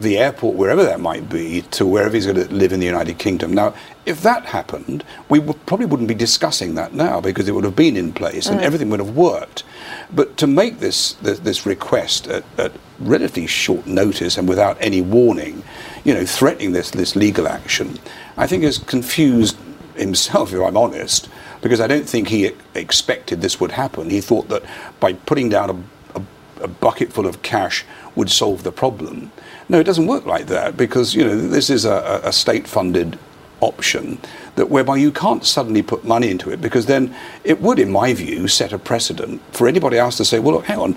the 0.00 0.18
airport, 0.18 0.56
wherever 0.56 0.82
that 0.84 1.00
might 1.00 1.28
be, 1.28 1.62
to 1.72 1.86
wherever 1.86 2.14
he's 2.14 2.26
going 2.26 2.46
to 2.46 2.54
live 2.54 2.72
in 2.72 2.80
the 2.80 2.86
United 2.86 3.18
Kingdom. 3.18 3.52
Now, 3.52 3.74
if 4.06 4.22
that 4.22 4.46
happened, 4.46 5.04
we 5.28 5.40
probably 5.40 5.86
wouldn't 5.86 6.08
be 6.08 6.14
discussing 6.14 6.74
that 6.76 6.94
now 6.94 7.20
because 7.20 7.48
it 7.48 7.52
would 7.52 7.64
have 7.64 7.76
been 7.76 7.96
in 7.96 8.12
place 8.12 8.46
and 8.46 8.60
mm. 8.60 8.62
everything 8.62 8.90
would 8.90 9.00
have 9.00 9.16
worked. 9.16 9.64
But 10.12 10.36
to 10.38 10.46
make 10.46 10.78
this 10.78 11.12
this, 11.14 11.40
this 11.40 11.66
request 11.66 12.26
at, 12.28 12.44
at, 12.56 12.72
relatively 12.98 13.46
short 13.46 13.86
notice 13.86 14.38
and 14.38 14.48
without 14.48 14.76
any 14.80 15.02
warning, 15.02 15.62
you 16.04 16.14
know, 16.14 16.24
threatening 16.24 16.72
this 16.72 16.90
this 16.90 17.16
legal 17.16 17.46
action, 17.46 17.98
I 18.36 18.46
think 18.46 18.62
has 18.62 18.78
confused 18.78 19.56
himself, 19.96 20.52
if 20.54 20.60
I'm 20.60 20.76
honest, 20.76 21.28
because 21.60 21.80
I 21.80 21.86
don't 21.86 22.08
think 22.08 22.28
he 22.28 22.52
expected 22.74 23.40
this 23.40 23.60
would 23.60 23.72
happen. 23.72 24.10
He 24.10 24.20
thought 24.20 24.48
that 24.48 24.62
by 25.00 25.12
putting 25.12 25.48
down 25.48 25.70
a, 25.70 26.18
a, 26.18 26.22
a 26.64 26.68
bucket 26.68 27.12
full 27.12 27.26
of 27.26 27.42
cash 27.42 27.84
would 28.14 28.30
solve 28.30 28.62
the 28.62 28.72
problem. 28.72 29.32
No, 29.68 29.78
it 29.78 29.84
doesn't 29.84 30.06
work 30.06 30.24
like 30.24 30.46
that 30.46 30.76
because 30.76 31.14
you 31.14 31.24
know 31.24 31.36
this 31.36 31.68
is 31.70 31.84
a, 31.84 32.20
a 32.24 32.32
state-funded 32.32 33.18
option 33.60 34.18
that 34.54 34.70
whereby 34.70 34.96
you 34.96 35.10
can't 35.10 35.44
suddenly 35.44 35.82
put 35.82 36.04
money 36.04 36.30
into 36.30 36.50
it 36.50 36.60
because 36.60 36.86
then 36.86 37.14
it 37.44 37.60
would, 37.60 37.78
in 37.78 37.90
my 37.90 38.14
view, 38.14 38.48
set 38.48 38.72
a 38.72 38.78
precedent 38.78 39.42
for 39.52 39.68
anybody 39.68 39.98
else 39.98 40.16
to 40.16 40.24
say, 40.24 40.38
well, 40.38 40.54
look, 40.54 40.64
hang 40.64 40.78
on, 40.78 40.96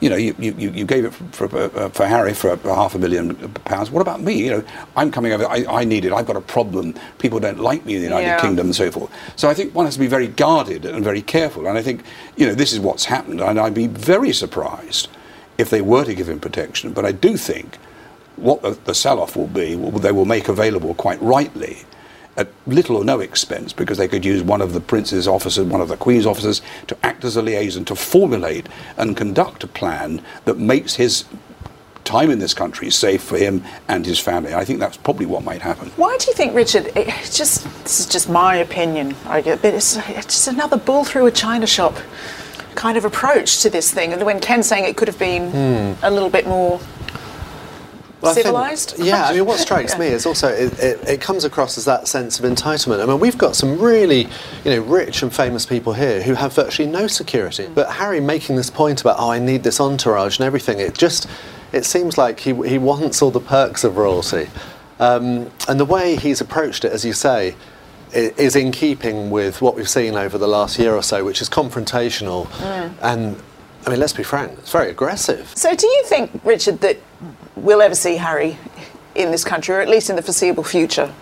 you 0.00 0.10
know, 0.10 0.16
you, 0.16 0.34
you, 0.38 0.52
you 0.58 0.84
gave 0.84 1.04
it 1.04 1.14
for, 1.14 1.48
for, 1.48 1.78
uh, 1.78 1.88
for 1.90 2.06
Harry 2.06 2.34
for 2.34 2.56
half 2.56 2.94
a 2.94 2.98
million 2.98 3.34
pounds. 3.64 3.90
What 3.90 4.00
about 4.00 4.20
me? 4.20 4.34
You 4.44 4.50
know, 4.50 4.64
I'm 4.96 5.12
coming 5.12 5.32
over, 5.32 5.46
I, 5.46 5.64
I 5.68 5.84
need 5.84 6.04
it, 6.04 6.12
I've 6.12 6.26
got 6.26 6.36
a 6.36 6.40
problem, 6.40 6.94
people 7.18 7.38
don't 7.38 7.60
like 7.60 7.86
me 7.86 7.94
in 7.94 8.00
the 8.00 8.08
United 8.08 8.26
yeah. 8.26 8.40
Kingdom 8.40 8.66
and 8.66 8.74
so 8.74 8.90
forth. 8.90 9.12
So 9.36 9.48
I 9.48 9.54
think 9.54 9.74
one 9.74 9.84
has 9.86 9.94
to 9.94 10.00
be 10.00 10.08
very 10.08 10.26
guarded 10.26 10.84
and 10.84 11.04
very 11.04 11.22
careful. 11.22 11.66
And 11.66 11.78
I 11.78 11.82
think, 11.82 12.02
you 12.36 12.46
know, 12.46 12.54
this 12.54 12.72
is 12.72 12.80
what's 12.80 13.04
happened. 13.04 13.40
And 13.40 13.60
I'd 13.60 13.74
be 13.74 13.86
very 13.86 14.32
surprised 14.32 15.08
if 15.56 15.70
they 15.70 15.80
were 15.80 16.04
to 16.04 16.14
give 16.14 16.28
him 16.28 16.40
protection. 16.40 16.92
But 16.92 17.04
I 17.04 17.12
do 17.12 17.36
think 17.36 17.78
what 18.36 18.62
the, 18.62 18.70
the 18.84 18.94
sell 18.94 19.20
off 19.20 19.36
will 19.36 19.46
be, 19.46 19.74
they 19.74 20.12
will 20.12 20.24
make 20.24 20.48
available 20.48 20.94
quite 20.94 21.20
rightly 21.22 21.78
at 22.36 22.48
little 22.66 22.96
or 22.96 23.04
no 23.04 23.20
expense 23.20 23.72
because 23.74 23.98
they 23.98 24.08
could 24.08 24.24
use 24.24 24.42
one 24.42 24.62
of 24.62 24.72
the 24.72 24.80
prince's 24.80 25.28
officers, 25.28 25.66
one 25.66 25.82
of 25.82 25.88
the 25.88 25.96
queen's 25.98 26.24
officers 26.24 26.62
to 26.86 26.96
act 27.02 27.24
as 27.24 27.36
a 27.36 27.42
liaison 27.42 27.84
to 27.84 27.94
formulate 27.94 28.66
and 28.96 29.16
conduct 29.16 29.62
a 29.64 29.66
plan 29.66 30.22
that 30.46 30.58
makes 30.58 30.94
his 30.94 31.24
time 32.04 32.30
in 32.30 32.38
this 32.40 32.54
country 32.54 32.90
safe 32.90 33.22
for 33.22 33.36
him 33.36 33.62
and 33.88 34.04
his 34.06 34.18
family. 34.18 34.54
I 34.54 34.64
think 34.64 34.80
that's 34.80 34.96
probably 34.96 35.26
what 35.26 35.44
might 35.44 35.60
happen. 35.62 35.88
Why 35.96 36.16
do 36.18 36.26
you 36.26 36.32
think, 36.32 36.54
Richard? 36.54 36.90
It's 36.96 37.36
just 37.36 37.64
this 37.84 38.00
is 38.00 38.06
just 38.06 38.28
my 38.30 38.56
opinion. 38.56 39.14
I 39.26 39.40
get, 39.42 39.62
but 39.62 39.74
it's, 39.74 39.96
it's 40.08 40.26
just 40.26 40.48
another 40.48 40.78
bull 40.78 41.04
through 41.04 41.26
a 41.26 41.30
china 41.30 41.66
shop 41.66 41.96
kind 42.74 42.96
of 42.96 43.04
approach 43.04 43.60
to 43.60 43.70
this 43.70 43.92
thing. 43.92 44.12
And 44.14 44.24
when 44.24 44.40
Ken's 44.40 44.66
saying 44.66 44.84
it 44.84 44.96
could 44.96 45.06
have 45.06 45.18
been 45.18 45.50
Hmm. 45.50 46.04
a 46.04 46.10
little 46.10 46.30
bit 46.30 46.46
more 46.46 46.80
Well, 48.22 48.30
I 48.30 48.34
think- 48.34 48.46
civilized. 48.46 48.94
yeah, 48.98 49.26
I 49.26 49.32
mean, 49.34 49.44
what 49.46 49.58
strikes 49.68 49.92
Yeah. 49.94 49.98
me 49.98 50.06
is 50.06 50.24
also 50.26 50.48
it, 50.48 50.78
it, 50.78 51.08
it 51.08 51.20
comes 51.20 51.44
across 51.44 51.76
as 51.76 51.84
that 51.86 52.06
sense 52.06 52.38
of 52.38 52.44
entitlement. 52.50 53.02
I 53.02 53.06
mean, 53.06 53.18
we've 53.20 53.36
got 53.36 53.56
some 53.56 53.78
really, 53.80 54.28
you 54.64 54.70
know, 54.70 54.80
rich 54.82 55.22
and 55.22 55.34
famous 55.34 55.66
people 55.66 55.92
here 55.92 56.22
who 56.22 56.34
have 56.34 56.54
virtually 56.54 56.88
no 56.88 57.06
security. 57.08 57.68
But 57.74 57.90
Harry 57.92 58.20
making 58.20 58.56
this 58.56 58.70
point 58.70 59.00
about, 59.00 59.16
oh, 59.18 59.30
I 59.30 59.38
need 59.40 59.64
this 59.64 59.80
entourage 59.80 60.38
and 60.38 60.46
everything, 60.46 60.78
it 60.78 60.94
just, 60.96 61.26
it 61.72 61.84
seems 61.84 62.16
like 62.16 62.38
he, 62.40 62.54
he 62.68 62.78
wants 62.78 63.20
all 63.22 63.30
the 63.32 63.40
perks 63.40 63.82
of 63.82 63.96
royalty. 63.96 64.48
Um, 65.00 65.50
and 65.68 65.80
the 65.80 65.84
way 65.84 66.14
he's 66.14 66.40
approached 66.40 66.84
it, 66.84 66.92
as 66.92 67.04
you 67.04 67.12
say, 67.12 67.56
is 68.12 68.54
in 68.54 68.70
keeping 68.72 69.30
with 69.30 69.60
what 69.62 69.74
we've 69.74 69.88
seen 69.88 70.14
over 70.16 70.38
the 70.38 70.46
last 70.46 70.78
year 70.78 70.94
or 70.94 71.02
so, 71.02 71.24
which 71.24 71.40
is 71.40 71.48
confrontational. 71.48 72.46
And, 73.02 73.42
I 73.84 73.90
mean, 73.90 73.98
let's 73.98 74.12
be 74.12 74.22
frank, 74.22 74.52
it's 74.60 74.70
very 74.70 74.90
aggressive. 74.90 75.50
So, 75.56 75.74
do 75.74 75.86
you 75.88 76.04
think, 76.04 76.30
Richard, 76.44 76.80
that 76.82 76.98
we'll 77.62 77.80
ever 77.80 77.94
see 77.94 78.16
Harry 78.16 78.58
in 79.14 79.30
this 79.30 79.44
country, 79.44 79.74
or 79.74 79.80
at 79.80 79.88
least 79.88 80.10
in 80.10 80.16
the 80.16 80.22
foreseeable 80.22 80.64
future? 80.64 81.12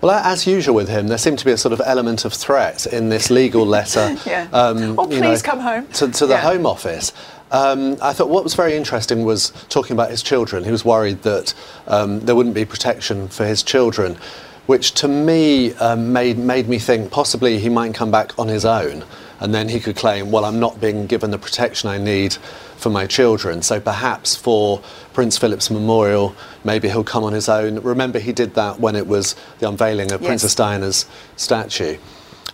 Well, 0.00 0.10
as 0.12 0.46
usual 0.46 0.74
with 0.74 0.88
him, 0.88 1.06
there 1.08 1.16
seemed 1.18 1.38
to 1.38 1.44
be 1.44 1.52
a 1.52 1.56
sort 1.56 1.72
of 1.72 1.80
element 1.84 2.24
of 2.24 2.32
threat 2.34 2.86
in 2.86 3.08
this 3.08 3.30
legal 3.30 3.64
letter. 3.64 4.16
Yeah. 4.26 4.48
um, 4.52 4.98
Oh, 4.98 5.10
you 5.10 5.18
please 5.20 5.42
come 5.42 5.60
home. 5.60 5.86
To, 5.88 6.08
to 6.10 6.26
the 6.26 6.34
Yeah. 6.34 6.40
Home 6.40 6.66
Office. 6.66 7.12
Um, 7.50 7.96
I 8.02 8.12
thought 8.12 8.28
what 8.28 8.42
was 8.44 8.54
very 8.54 8.74
interesting 8.74 9.24
was 9.24 9.52
talking 9.68 9.94
about 9.94 10.10
his 10.10 10.22
children. 10.22 10.64
He 10.64 10.70
was 10.72 10.84
worried 10.84 11.22
that 11.22 11.54
um, 11.86 12.20
there 12.20 12.34
wouldn't 12.34 12.54
be 12.54 12.64
protection 12.64 13.28
for 13.28 13.46
his 13.46 13.62
children, 13.62 14.16
which 14.66 14.92
to 14.94 15.08
me 15.08 15.72
um, 15.74 16.12
made, 16.12 16.36
made 16.38 16.68
me 16.68 16.78
think 16.78 17.10
possibly 17.10 17.58
he 17.58 17.68
might 17.68 17.94
come 17.94 18.10
back 18.10 18.38
on 18.38 18.48
his 18.48 18.64
own 18.64 19.04
and 19.40 19.54
then 19.54 19.68
he 19.68 19.80
could 19.80 19.96
claim, 19.96 20.30
well, 20.30 20.44
I'm 20.44 20.60
not 20.60 20.80
being 20.80 21.06
given 21.06 21.30
the 21.30 21.38
protection 21.38 21.88
I 21.88 21.98
need 21.98 22.34
for 22.76 22.90
my 22.90 23.06
children. 23.06 23.62
So 23.62 23.80
perhaps 23.80 24.36
for 24.36 24.80
Prince 25.12 25.38
Philip's 25.38 25.70
memorial, 25.70 26.34
maybe 26.64 26.88
he'll 26.88 27.04
come 27.04 27.24
on 27.24 27.32
his 27.32 27.48
own. 27.48 27.80
Remember, 27.80 28.18
he 28.18 28.32
did 28.32 28.54
that 28.54 28.80
when 28.80 28.96
it 28.96 29.06
was 29.06 29.34
the 29.58 29.68
unveiling 29.68 30.12
of 30.12 30.20
Yes. 30.20 30.28
Princess 30.28 30.54
Diana's 30.54 31.06
statue. 31.36 31.96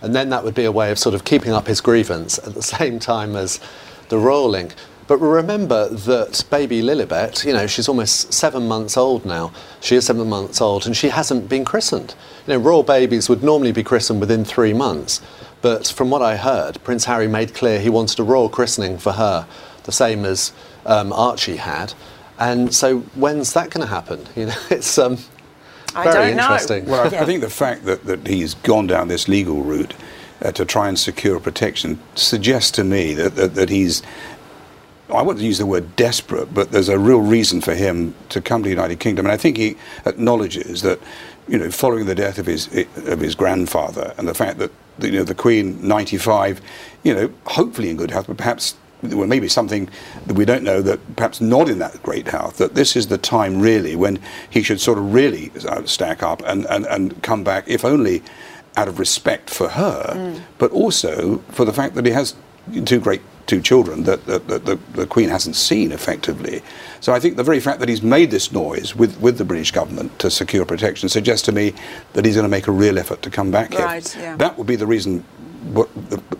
And 0.01 0.15
then 0.15 0.29
that 0.29 0.43
would 0.43 0.55
be 0.55 0.65
a 0.65 0.71
way 0.71 0.91
of 0.91 0.97
sort 0.97 1.13
of 1.13 1.23
keeping 1.23 1.51
up 1.51 1.67
his 1.67 1.81
grievance 1.81 2.39
at 2.39 2.53
the 2.53 2.61
same 2.77 2.99
time 2.99 3.35
as 3.35 3.59
the 4.09 4.17
royal 4.17 4.49
link. 4.49 4.73
But 5.07 5.17
remember 5.17 5.89
that 5.89 6.45
baby 6.49 6.81
Lilibet, 6.81 7.43
you 7.43 7.51
know, 7.51 7.67
she's 7.67 7.89
almost 7.89 8.33
seven 8.33 8.67
months 8.67 8.95
old 8.95 9.25
now. 9.25 9.51
She 9.81 9.95
is 9.97 10.05
seven 10.05 10.29
months 10.29 10.61
old 10.61 10.85
and 10.85 10.95
she 10.95 11.09
hasn't 11.09 11.49
been 11.49 11.65
christened. 11.65 12.15
You 12.47 12.53
know, 12.53 12.59
royal 12.59 12.83
babies 12.83 13.27
would 13.27 13.43
normally 13.43 13.73
be 13.73 13.83
christened 13.83 14.21
within 14.21 14.45
three 14.45 14.71
months. 14.73 15.19
But 15.61 15.87
from 15.87 16.09
what 16.09 16.21
I 16.21 16.37
heard, 16.37 16.83
Prince 16.83 17.05
Harry 17.05 17.27
made 17.27 17.53
clear 17.53 17.79
he 17.79 17.89
wanted 17.89 18.19
a 18.19 18.23
royal 18.23 18.49
christening 18.49 18.97
for 18.97 19.13
her, 19.13 19.47
the 19.83 19.91
same 19.91 20.25
as 20.25 20.53
um, 20.85 21.13
Archie 21.13 21.57
had. 21.57 21.93
And 22.39 22.73
so 22.73 22.99
when's 23.15 23.53
that 23.53 23.69
going 23.69 23.85
to 23.85 23.91
happen? 23.93 24.25
You 24.35 24.47
know, 24.47 24.55
it's 24.71 24.97
um, 24.97 25.17
I 25.95 26.05
very 26.05 26.27
don't 26.27 26.37
know. 26.37 26.43
interesting. 26.43 26.85
Well, 26.85 27.03
I, 27.13 27.19
I 27.19 27.25
think 27.25 27.41
the 27.41 27.49
fact 27.49 27.85
that, 27.85 28.05
that 28.05 28.27
he's 28.27 28.55
gone 28.55 28.87
down 28.87 29.07
this 29.07 29.27
legal 29.27 29.61
route 29.61 29.93
uh, 30.41 30.51
to 30.53 30.65
try 30.65 30.87
and 30.87 30.97
secure 30.97 31.39
protection 31.39 31.99
suggests 32.15 32.71
to 32.71 32.83
me 32.83 33.13
that, 33.13 33.35
that, 33.35 33.55
that 33.55 33.69
he's, 33.69 34.01
I 35.13 35.21
wouldn't 35.21 35.45
use 35.45 35.59
the 35.59 35.65
word 35.65 35.95
desperate, 35.95 36.53
but 36.53 36.71
there's 36.71 36.89
a 36.89 36.97
real 36.97 37.21
reason 37.21 37.61
for 37.61 37.75
him 37.75 38.15
to 38.29 38.41
come 38.41 38.63
to 38.63 38.67
the 38.67 38.73
United 38.73 38.99
Kingdom. 38.99 39.25
And 39.25 39.33
I 39.33 39.37
think 39.37 39.57
he 39.57 39.75
acknowledges 40.05 40.81
that, 40.81 40.99
you 41.47 41.59
know, 41.59 41.69
following 41.69 42.05
the 42.05 42.15
death 42.15 42.39
of 42.39 42.47
his, 42.47 42.67
of 42.95 43.19
his 43.19 43.35
grandfather 43.35 44.15
and 44.17 44.27
the 44.27 44.33
fact 44.33 44.57
that, 44.59 44.71
you 45.09 45.19
know, 45.19 45.23
the 45.23 45.35
Queen, 45.35 45.85
95, 45.85 46.61
you 47.03 47.13
know, 47.13 47.31
hopefully 47.45 47.89
in 47.89 47.97
good 47.97 48.11
health, 48.11 48.27
but 48.27 48.37
perhaps 48.37 48.75
well, 49.03 49.27
maybe 49.27 49.47
something 49.47 49.89
that 50.27 50.35
we 50.35 50.45
don't 50.45 50.63
know 50.63 50.81
that 50.81 51.15
perhaps 51.15 51.41
not 51.41 51.67
in 51.69 51.79
that 51.79 52.01
great 52.03 52.27
health, 52.27 52.57
that 52.57 52.75
this 52.75 52.95
is 52.95 53.07
the 53.07 53.17
time 53.17 53.59
really 53.59 53.95
when 53.95 54.19
he 54.49 54.61
should 54.61 54.79
sort 54.79 54.97
of 54.97 55.13
really 55.13 55.51
uh, 55.67 55.83
stack 55.85 56.21
up 56.21 56.41
and, 56.45 56.65
and, 56.67 56.85
and 56.85 57.21
come 57.23 57.43
back, 57.43 57.67
if 57.67 57.83
only 57.83 58.21
out 58.77 58.87
of 58.87 58.99
respect 58.99 59.49
for 59.49 59.69
her, 59.69 60.39
but 60.57 60.71
also 60.71 61.39
for 61.49 61.65
the 61.65 61.73
fact 61.73 61.95
that 61.95 62.05
he 62.05 62.11
has 62.11 62.35
two 62.85 62.99
great 62.99 63.21
two 63.47 63.61
children 63.61 64.03
that, 64.03 64.25
that, 64.25 64.47
that 64.47 64.65
the, 64.65 64.75
the 64.93 65.05
Queen 65.05 65.29
hasn't 65.29 65.55
seen 65.55 65.91
effectively. 65.91 66.61
So 66.99 67.13
I 67.13 67.19
think 67.19 67.35
the 67.35 67.43
very 67.43 67.59
fact 67.59 67.79
that 67.79 67.89
he's 67.89 68.01
made 68.01 68.31
this 68.31 68.51
noise 68.51 68.95
with, 68.95 69.19
with 69.19 69.37
the 69.37 69.45
British 69.45 69.71
government 69.71 70.17
to 70.19 70.29
secure 70.29 70.65
protection 70.65 71.09
suggests 71.09 71.45
to 71.45 71.51
me 71.51 71.73
that 72.13 72.25
he's 72.25 72.35
going 72.35 72.45
to 72.45 72.49
make 72.49 72.67
a 72.67 72.71
real 72.71 72.99
effort 72.99 73.21
to 73.23 73.29
come 73.29 73.51
back 73.51 73.73
here. 73.73 73.85
Right, 73.85 74.17
yeah. 74.17 74.35
That 74.37 74.57
would 74.57 74.67
be 74.67 74.75
the 74.75 74.87
reason 74.87 75.23
what, 75.73 75.89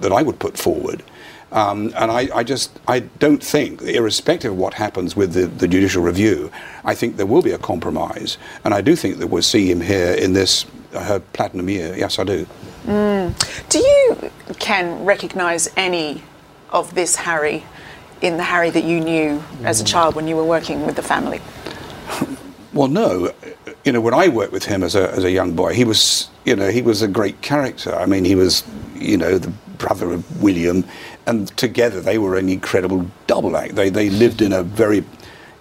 that 0.01 0.12
I 0.12 0.22
would 0.22 0.39
put 0.39 0.58
forward. 0.58 1.03
Um, 1.51 1.93
and 1.98 2.10
I, 2.12 2.29
I 2.34 2.43
just 2.43 2.79
I 2.88 3.00
don't 3.00 3.43
think, 3.43 3.81
irrespective 3.81 4.53
of 4.53 4.58
what 4.58 4.75
happens 4.75 5.15
with 5.15 5.34
the, 5.34 5.48
the 5.48 5.67
judicial 5.67 6.01
review, 6.01 6.50
I 6.86 6.96
think 6.96 7.17
there 7.17 7.25
will 7.25 7.41
be 7.41 7.51
a 7.51 7.58
compromise. 7.58 8.38
And 8.63 8.74
I 8.74 8.81
do 8.81 8.96
think 8.96 9.17
that 9.17 9.27
we'll 9.27 9.41
see 9.41 9.70
him 9.70 9.81
here 9.81 10.13
in 10.13 10.34
this 10.34 10.65
uh, 10.93 11.03
her 11.03 11.20
platinum 11.20 11.70
year. 11.70 11.93
Yes, 11.98 12.20
I 12.20 12.24
do. 12.24 12.48
Do 12.86 13.79
you, 13.79 14.31
Ken, 14.60 15.05
recognise 15.05 15.70
any 15.75 16.24
of 16.71 16.93
this 16.95 17.15
Harry 17.15 17.63
in 18.21 18.37
the 18.37 18.43
Harry 18.43 18.69
that 18.69 18.83
you 18.83 18.99
knew 18.99 19.43
as 19.63 19.81
a 19.81 19.83
mm. 19.83 19.87
child 19.87 20.15
when 20.15 20.27
you 20.27 20.35
were 20.35 20.43
working 20.43 20.85
with 20.85 20.95
the 20.95 21.03
family? 21.03 21.41
Well, 22.73 22.87
no. 22.87 23.33
You 23.83 23.91
know, 23.91 23.99
when 23.99 24.13
I 24.13 24.29
worked 24.29 24.53
with 24.53 24.63
him 24.63 24.83
as 24.83 24.95
a, 24.95 25.11
as 25.11 25.23
a 25.23 25.31
young 25.31 25.53
boy, 25.55 25.73
he 25.73 25.83
was, 25.83 26.29
you 26.45 26.55
know, 26.55 26.69
he 26.69 26.81
was 26.81 27.01
a 27.01 27.07
great 27.07 27.41
character. 27.41 27.93
I 27.93 28.05
mean, 28.05 28.23
he 28.23 28.35
was, 28.35 28.63
you 28.95 29.17
know, 29.17 29.37
the 29.37 29.51
brother 29.77 30.11
of 30.11 30.41
William, 30.41 30.85
and 31.25 31.49
together 31.57 31.99
they 31.99 32.17
were 32.17 32.37
an 32.37 32.47
incredible 32.47 33.07
double 33.27 33.57
act. 33.57 33.75
They, 33.75 33.89
they 33.89 34.09
lived 34.09 34.41
in 34.41 34.53
a 34.53 34.63
very, 34.63 35.03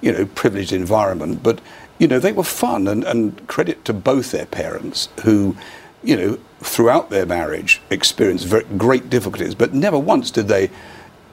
you 0.02 0.12
know, 0.12 0.26
privileged 0.26 0.72
environment, 0.72 1.42
but, 1.42 1.60
you 1.98 2.06
know, 2.06 2.20
they 2.20 2.32
were 2.32 2.44
fun, 2.44 2.86
and, 2.86 3.02
and 3.04 3.46
credit 3.48 3.84
to 3.86 3.92
both 3.92 4.30
their 4.30 4.46
parents 4.46 5.08
who, 5.24 5.56
you 6.04 6.16
know, 6.16 6.38
throughout 6.60 7.10
their 7.10 7.26
marriage 7.26 7.80
experienced 7.90 8.46
very 8.46 8.64
great 8.76 9.10
difficulties, 9.10 9.54
but 9.54 9.74
never 9.74 9.98
once 9.98 10.30
did 10.30 10.46
they 10.46 10.70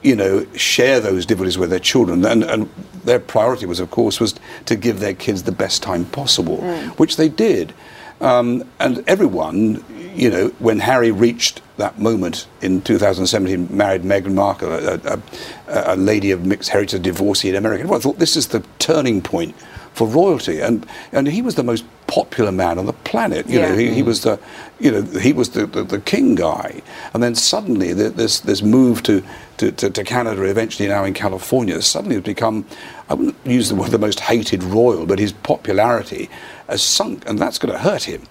you 0.02 0.14
know, 0.14 0.46
share 0.54 1.00
those 1.00 1.26
difficulties 1.26 1.58
with 1.58 1.70
their 1.70 1.78
children. 1.78 2.24
And, 2.24 2.44
and 2.44 2.68
their 3.04 3.18
priority 3.18 3.66
was, 3.66 3.80
of 3.80 3.90
course, 3.90 4.20
was 4.20 4.34
to 4.66 4.76
give 4.76 5.00
their 5.00 5.14
kids 5.14 5.42
the 5.44 5.52
best 5.52 5.82
time 5.82 6.04
possible, 6.06 6.58
which 6.96 7.16
they 7.16 7.28
did. 7.28 7.74
Um, 8.20 8.64
and 8.80 9.04
everyone, 9.08 9.84
you 10.14 10.30
know, 10.30 10.48
when 10.58 10.80
Harry 10.80 11.10
reached 11.10 11.62
that 11.76 11.98
moment 11.98 12.48
in 12.60 12.82
2017, 12.82 13.68
married 13.70 14.02
Meghan 14.02 14.34
Markle, 14.34 14.72
a, 14.72 14.94
a, 14.94 15.22
a, 15.68 15.94
a 15.94 15.96
lady 15.96 16.32
of 16.32 16.44
mixed 16.44 16.70
heritage, 16.70 17.02
divorcee 17.02 17.48
in 17.48 17.54
America, 17.54 17.82
everyone 17.82 18.00
thought 18.00 18.18
this 18.18 18.36
is 18.36 18.48
the 18.48 18.64
turning 18.80 19.22
point 19.22 19.54
for 19.98 20.06
royalty. 20.06 20.60
And, 20.60 20.86
and 21.12 21.26
he 21.26 21.42
was 21.42 21.56
the 21.56 21.64
most 21.64 21.84
popular 22.06 22.52
man 22.52 22.78
on 22.78 22.86
the 22.86 22.92
planet. 22.92 23.46
You 23.48 23.60
know, 23.60 23.74
he, 23.74 23.92
he 23.92 24.02
was 24.02 24.22
the, 24.22 24.38
you 24.78 24.90
know, 24.92 25.02
he 25.02 25.32
was 25.32 25.50
the, 25.50 25.66
the, 25.66 25.82
the 25.82 26.00
king 26.00 26.36
guy. 26.36 26.80
And 27.12 27.22
then 27.22 27.34
suddenly 27.34 27.94
th- 27.94 28.14
this, 28.14 28.40
this 28.40 28.62
move 28.62 29.02
to, 29.02 29.22
to, 29.58 29.72
to, 29.72 29.90
to 29.90 30.04
Canada, 30.04 30.44
eventually 30.44 30.88
now 30.88 31.04
in 31.04 31.14
California, 31.14 31.82
suddenly 31.82 32.14
has 32.14 32.24
become, 32.24 32.64
I 33.10 33.14
wouldn't 33.14 33.36
use 33.44 33.68
the 33.68 33.74
word 33.74 33.90
the 33.90 33.98
most 33.98 34.20
hated 34.20 34.62
royal, 34.62 35.04
but 35.04 35.18
his 35.18 35.32
popularity 35.32 36.30
has 36.68 36.80
sunk, 36.80 37.28
and 37.28 37.38
that's 37.38 37.58
going 37.58 37.72
to 37.72 37.78
hurt 37.80 38.04
him. 38.04 38.22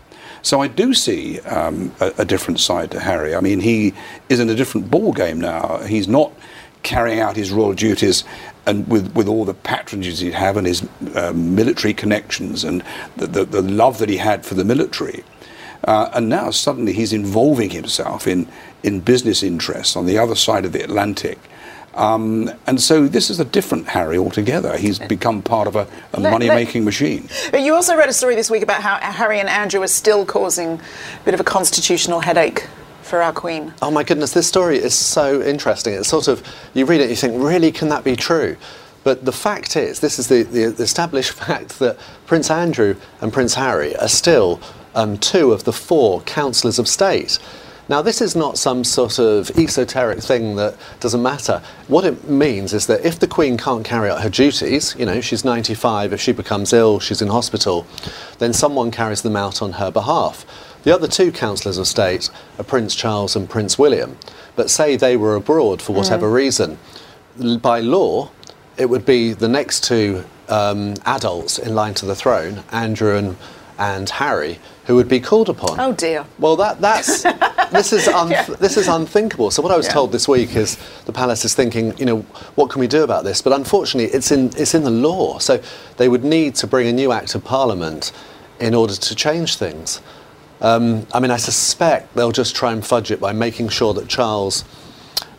So 0.41 0.61
I 0.61 0.67
do 0.69 0.93
see 0.93 1.41
um, 1.41 1.91
a, 1.99 2.13
a 2.19 2.25
different 2.25 2.61
side 2.61 2.91
to 2.91 2.99
Harry. 3.01 3.35
I 3.35 3.41
mean, 3.41 3.59
he 3.59 3.93
is 4.29 4.39
in 4.39 4.49
a 4.49 4.55
different 4.55 4.89
ball 4.89 5.11
game 5.11 5.41
now. 5.41 5.79
He's 5.79 6.07
not 6.07 6.31
carrying 6.83 7.19
out 7.19 7.35
his 7.35 7.51
royal 7.51 7.73
duties 7.73 8.23
and 8.65 8.87
with, 8.87 9.13
with 9.15 9.27
all 9.27 9.45
the 9.45 9.53
patronages 9.53 10.21
he'd 10.21 10.33
have 10.33 10.57
and 10.57 10.67
his 10.67 10.87
um, 11.15 11.55
military 11.55 11.93
connections 11.93 12.63
and 12.63 12.83
the, 13.15 13.27
the, 13.27 13.45
the 13.45 13.61
love 13.61 13.97
that 13.99 14.09
he 14.09 14.17
had 14.17 14.45
for 14.45 14.55
the 14.55 14.65
military. 14.65 15.23
Uh, 15.83 16.09
and 16.13 16.27
now 16.27 16.51
suddenly 16.51 16.91
he's 16.93 17.13
involving 17.13 17.69
himself 17.69 18.27
in, 18.27 18.47
in 18.83 18.99
business 18.99 19.43
interests 19.43 19.95
on 19.95 20.05
the 20.05 20.17
other 20.17 20.35
side 20.35 20.65
of 20.65 20.73
the 20.73 20.83
Atlantic. 20.83 21.39
Um, 21.93 22.51
and 22.67 22.79
so 22.79 23.07
this 23.07 23.29
is 23.31 23.39
a 23.39 23.45
different 23.45 23.87
Harry 23.87 24.17
altogether. 24.17 24.77
He's 24.77 24.99
become 24.99 25.41
part 25.41 25.67
of 25.67 25.75
a, 25.75 25.87
a 26.13 26.19
money 26.19 26.47
making 26.47 26.85
machine. 26.85 27.27
But 27.49 27.61
you 27.61 27.73
also 27.73 27.95
read 27.97 28.07
a 28.07 28.13
story 28.13 28.35
this 28.35 28.51
week 28.51 28.61
about 28.61 28.81
how 28.81 28.97
Harry 28.97 29.39
and 29.39 29.49
Andrew 29.49 29.81
are 29.81 29.87
still 29.87 30.23
causing 30.23 30.73
a 30.73 30.79
bit 31.25 31.33
of 31.33 31.39
a 31.39 31.43
constitutional 31.43 32.19
headache 32.19 32.67
for 33.07 33.21
our 33.21 33.33
Queen. 33.33 33.73
Oh 33.81 33.89
my 33.89 34.03
goodness, 34.03 34.33
this 34.33 34.47
story 34.47 34.77
is 34.77 34.93
so 34.93 35.41
interesting. 35.41 35.93
It's 35.93 36.09
sort 36.09 36.27
of, 36.27 36.43
you 36.73 36.85
read 36.85 37.01
it, 37.01 37.09
you 37.09 37.15
think, 37.15 37.41
really, 37.41 37.71
can 37.71 37.89
that 37.89 38.03
be 38.03 38.15
true? 38.15 38.57
But 39.03 39.23
the 39.23 39.31
fact 39.31 39.75
is, 39.77 40.01
this 40.01 40.19
is 40.19 40.27
the, 40.27 40.43
the 40.43 40.83
established 40.83 41.31
fact 41.45 41.79
that 41.79 41.97
Prince 42.25 42.51
Andrew 42.51 42.95
and 43.21 43.31
Prince 43.31 43.55
Harry 43.55 43.95
are 43.95 44.09
still 44.09 44.59
um, 44.95 45.17
two 45.17 45.53
of 45.53 45.63
the 45.63 45.73
four 45.73 46.21
councillors 46.21 46.79
of 46.79 46.87
state. 46.87 47.39
Now, 47.89 48.01
this 48.01 48.19
is 48.19 48.35
not 48.35 48.57
some 48.57 48.83
sort 48.83 49.17
of 49.17 49.49
esoteric 49.51 50.19
thing 50.19 50.57
that 50.57 50.75
doesn't 50.99 51.23
matter. 51.23 51.61
What 51.87 52.03
it 52.03 52.27
means 52.27 52.73
is 52.73 52.87
that 52.87 53.05
if 53.05 53.19
the 53.19 53.27
Queen 53.27 53.57
can't 53.57 53.85
carry 53.85 54.09
out 54.09 54.21
her 54.21 54.29
duties, 54.29 54.93
you 54.99 55.05
know, 55.05 55.21
she's 55.21 55.45
95, 55.45 56.11
if 56.11 56.19
she 56.19 56.33
becomes 56.33 56.73
ill, 56.73 56.99
she's 56.99 57.21
in 57.21 57.29
hospital, 57.29 57.87
then 58.39 58.51
someone 58.51 58.91
carries 58.91 59.21
them 59.21 59.37
out 59.37 59.61
on 59.61 59.73
her 59.73 59.89
behalf. 59.89 60.45
The 60.87 60.95
other 60.95 61.09
two 61.09 61.33
councillors 61.33 61.77
of 61.77 61.85
state 61.85 62.29
are 62.57 62.63
Prince 62.63 62.95
Charles 62.95 63.35
and 63.35 63.49
Prince 63.49 63.77
William. 63.77 64.17
But 64.55 64.69
say 64.69 64.95
they 64.95 65.17
were 65.17 65.35
abroad 65.35 65.81
for 65.81 65.91
whatever 65.91 66.29
mm. 66.29 66.33
reason, 66.35 66.79
by 67.59 67.81
law, 67.81 68.31
it 68.77 68.89
would 68.89 69.05
be 69.05 69.33
the 69.33 69.49
next 69.49 69.83
two 69.83 70.23
um, 70.47 70.93
adults 71.05 71.59
in 71.59 71.75
line 71.75 71.93
to 71.95 72.05
the 72.05 72.15
throne, 72.15 72.63
Andrew 72.71 73.17
and, 73.17 73.35
and 73.77 74.09
Harry, 74.11 74.59
who 74.85 74.95
would 74.95 75.09
be 75.09 75.19
called 75.19 75.49
upon. 75.49 75.77
Oh 75.77 75.91
dear. 75.91 76.25
Well, 76.39 76.55
that, 76.55 76.79
that's 76.79 77.23
this 77.73 77.91
is 77.91 78.07
un- 78.07 78.31
yeah. 78.31 78.43
this 78.43 78.77
is 78.77 78.87
unthinkable. 78.87 79.51
So 79.51 79.61
what 79.61 79.73
I 79.73 79.75
was 79.75 79.87
yeah. 79.87 79.91
told 79.91 80.13
this 80.13 80.29
week 80.29 80.55
is 80.55 80.77
the 81.03 81.11
palace 81.11 81.43
is 81.43 81.53
thinking, 81.53 81.97
you 81.97 82.05
know, 82.05 82.19
what 82.55 82.69
can 82.69 82.79
we 82.79 82.87
do 82.87 83.03
about 83.03 83.25
this? 83.25 83.41
But 83.41 83.51
unfortunately, 83.51 84.09
it's 84.15 84.31
in 84.31 84.51
it's 84.55 84.73
in 84.73 84.85
the 84.85 84.89
law. 84.89 85.39
So 85.39 85.61
they 85.97 86.07
would 86.07 86.23
need 86.23 86.55
to 86.55 86.65
bring 86.65 86.87
a 86.87 86.93
new 86.93 87.11
act 87.11 87.35
of 87.35 87.43
parliament 87.43 88.13
in 88.61 88.73
order 88.73 88.95
to 88.95 89.15
change 89.15 89.57
things. 89.57 90.01
Um, 90.61 91.05
I 91.13 91.19
mean, 91.19 91.31
I 91.31 91.37
suspect 91.37 92.15
they'll 92.15 92.31
just 92.31 92.55
try 92.55 92.71
and 92.71 92.85
fudge 92.85 93.11
it 93.11 93.19
by 93.19 93.33
making 93.33 93.69
sure 93.69 93.93
that 93.93 94.07
Charles 94.07 94.63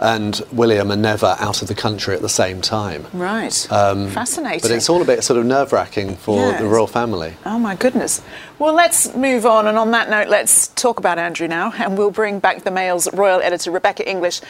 and 0.00 0.40
William 0.52 0.92
are 0.92 0.96
never 0.96 1.36
out 1.40 1.60
of 1.60 1.68
the 1.68 1.74
country 1.74 2.14
at 2.14 2.22
the 2.22 2.28
same 2.28 2.60
time. 2.60 3.06
Right. 3.12 3.70
Um, 3.72 4.08
Fascinating. 4.08 4.60
But 4.60 4.70
it's 4.70 4.88
all 4.88 5.02
a 5.02 5.04
bit 5.04 5.24
sort 5.24 5.40
of 5.40 5.46
nerve 5.46 5.72
wracking 5.72 6.16
for 6.16 6.36
yes. 6.36 6.60
the 6.60 6.66
royal 6.66 6.86
family. 6.86 7.34
Oh 7.44 7.58
my 7.58 7.74
goodness. 7.74 8.22
Well, 8.58 8.74
let's 8.74 9.14
move 9.14 9.44
on. 9.44 9.66
And 9.66 9.76
on 9.76 9.90
that 9.92 10.08
note, 10.08 10.28
let's 10.28 10.68
talk 10.68 10.98
about 10.98 11.18
Andrew 11.18 11.48
now. 11.48 11.72
And 11.76 11.98
we'll 11.98 12.10
bring 12.10 12.38
back 12.38 12.62
the 12.62 12.70
Mail's 12.70 13.12
royal 13.12 13.40
editor, 13.40 13.70
Rebecca 13.70 14.08
English. 14.08 14.40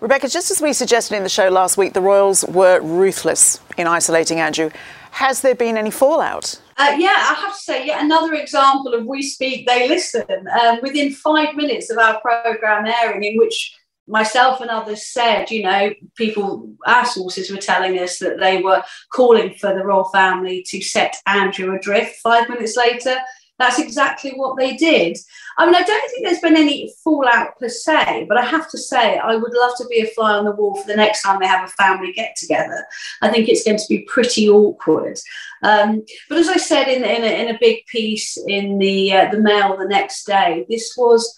Rebecca, 0.00 0.28
just 0.28 0.50
as 0.50 0.60
we 0.60 0.72
suggested 0.72 1.16
in 1.16 1.22
the 1.22 1.28
show 1.28 1.48
last 1.48 1.76
week, 1.76 1.94
the 1.94 2.00
royals 2.00 2.44
were 2.44 2.80
ruthless 2.80 3.60
in 3.76 3.86
isolating 3.86 4.40
Andrew. 4.40 4.70
Has 5.18 5.40
there 5.40 5.56
been 5.56 5.76
any 5.76 5.90
fallout? 5.90 6.60
Uh, 6.76 6.94
yeah, 6.96 7.08
I 7.08 7.34
have 7.42 7.52
to 7.52 7.58
say, 7.58 7.86
yet 7.86 8.04
another 8.04 8.34
example 8.34 8.94
of 8.94 9.04
we 9.04 9.20
speak, 9.20 9.66
they 9.66 9.88
listen. 9.88 10.24
Um, 10.62 10.78
within 10.80 11.12
five 11.12 11.56
minutes 11.56 11.90
of 11.90 11.98
our 11.98 12.20
programme 12.20 12.86
airing, 12.86 13.24
in 13.24 13.36
which 13.36 13.76
myself 14.06 14.60
and 14.60 14.70
others 14.70 15.02
said, 15.02 15.50
you 15.50 15.64
know, 15.64 15.90
people, 16.14 16.72
our 16.86 17.04
sources 17.04 17.50
were 17.50 17.56
telling 17.56 17.98
us 17.98 18.20
that 18.20 18.38
they 18.38 18.62
were 18.62 18.84
calling 19.12 19.54
for 19.54 19.74
the 19.74 19.84
royal 19.84 20.04
family 20.10 20.64
to 20.68 20.80
set 20.80 21.16
Andrew 21.26 21.74
adrift. 21.74 22.14
Five 22.22 22.48
minutes 22.48 22.76
later, 22.76 23.16
that's 23.58 23.78
exactly 23.78 24.32
what 24.32 24.56
they 24.56 24.76
did. 24.76 25.18
I 25.56 25.66
mean, 25.66 25.74
I 25.74 25.82
don't 25.82 26.10
think 26.10 26.24
there's 26.24 26.40
been 26.40 26.56
any 26.56 26.92
fallout 27.02 27.58
per 27.58 27.68
se, 27.68 28.26
but 28.28 28.38
I 28.38 28.44
have 28.44 28.70
to 28.70 28.78
say, 28.78 29.18
I 29.18 29.34
would 29.34 29.52
love 29.52 29.72
to 29.78 29.86
be 29.88 30.00
a 30.00 30.06
fly 30.06 30.34
on 30.34 30.44
the 30.44 30.52
wall 30.52 30.76
for 30.76 30.86
the 30.86 30.96
next 30.96 31.22
time 31.22 31.40
they 31.40 31.46
have 31.46 31.68
a 31.68 31.72
family 31.72 32.12
get 32.12 32.36
together. 32.36 32.86
I 33.20 33.30
think 33.30 33.48
it's 33.48 33.64
going 33.64 33.78
to 33.78 33.84
be 33.88 34.02
pretty 34.02 34.48
awkward. 34.48 35.18
Um, 35.64 36.04
but 36.28 36.38
as 36.38 36.48
I 36.48 36.56
said 36.56 36.86
in, 36.86 37.02
in, 37.02 37.24
a, 37.24 37.48
in 37.48 37.54
a 37.54 37.58
big 37.58 37.84
piece 37.86 38.38
in 38.46 38.78
the 38.78 39.12
uh, 39.12 39.30
the 39.32 39.40
Mail 39.40 39.76
the 39.76 39.88
next 39.88 40.24
day, 40.24 40.64
this 40.68 40.94
was 40.96 41.36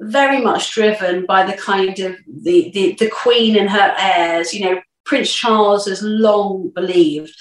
very 0.00 0.40
much 0.40 0.72
driven 0.72 1.24
by 1.24 1.44
the 1.44 1.56
kind 1.56 1.98
of 2.00 2.16
the, 2.26 2.70
the, 2.72 2.96
the 2.98 3.10
Queen 3.10 3.56
and 3.56 3.70
her 3.70 3.94
heirs. 3.96 4.52
You 4.52 4.64
know, 4.64 4.82
Prince 5.04 5.32
Charles 5.32 5.86
has 5.86 6.02
long 6.02 6.70
believed 6.74 7.32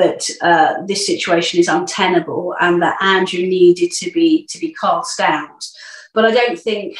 that 0.00 0.28
uh, 0.42 0.84
this 0.86 1.06
situation 1.06 1.60
is 1.60 1.68
untenable 1.68 2.54
and 2.60 2.82
that 2.82 3.00
Andrew 3.02 3.40
needed 3.40 3.92
to 3.92 4.10
be 4.10 4.46
to 4.46 4.58
be 4.58 4.74
cast 4.80 5.20
out. 5.20 5.64
But 6.12 6.24
I 6.24 6.32
don't 6.32 6.58
think 6.58 6.98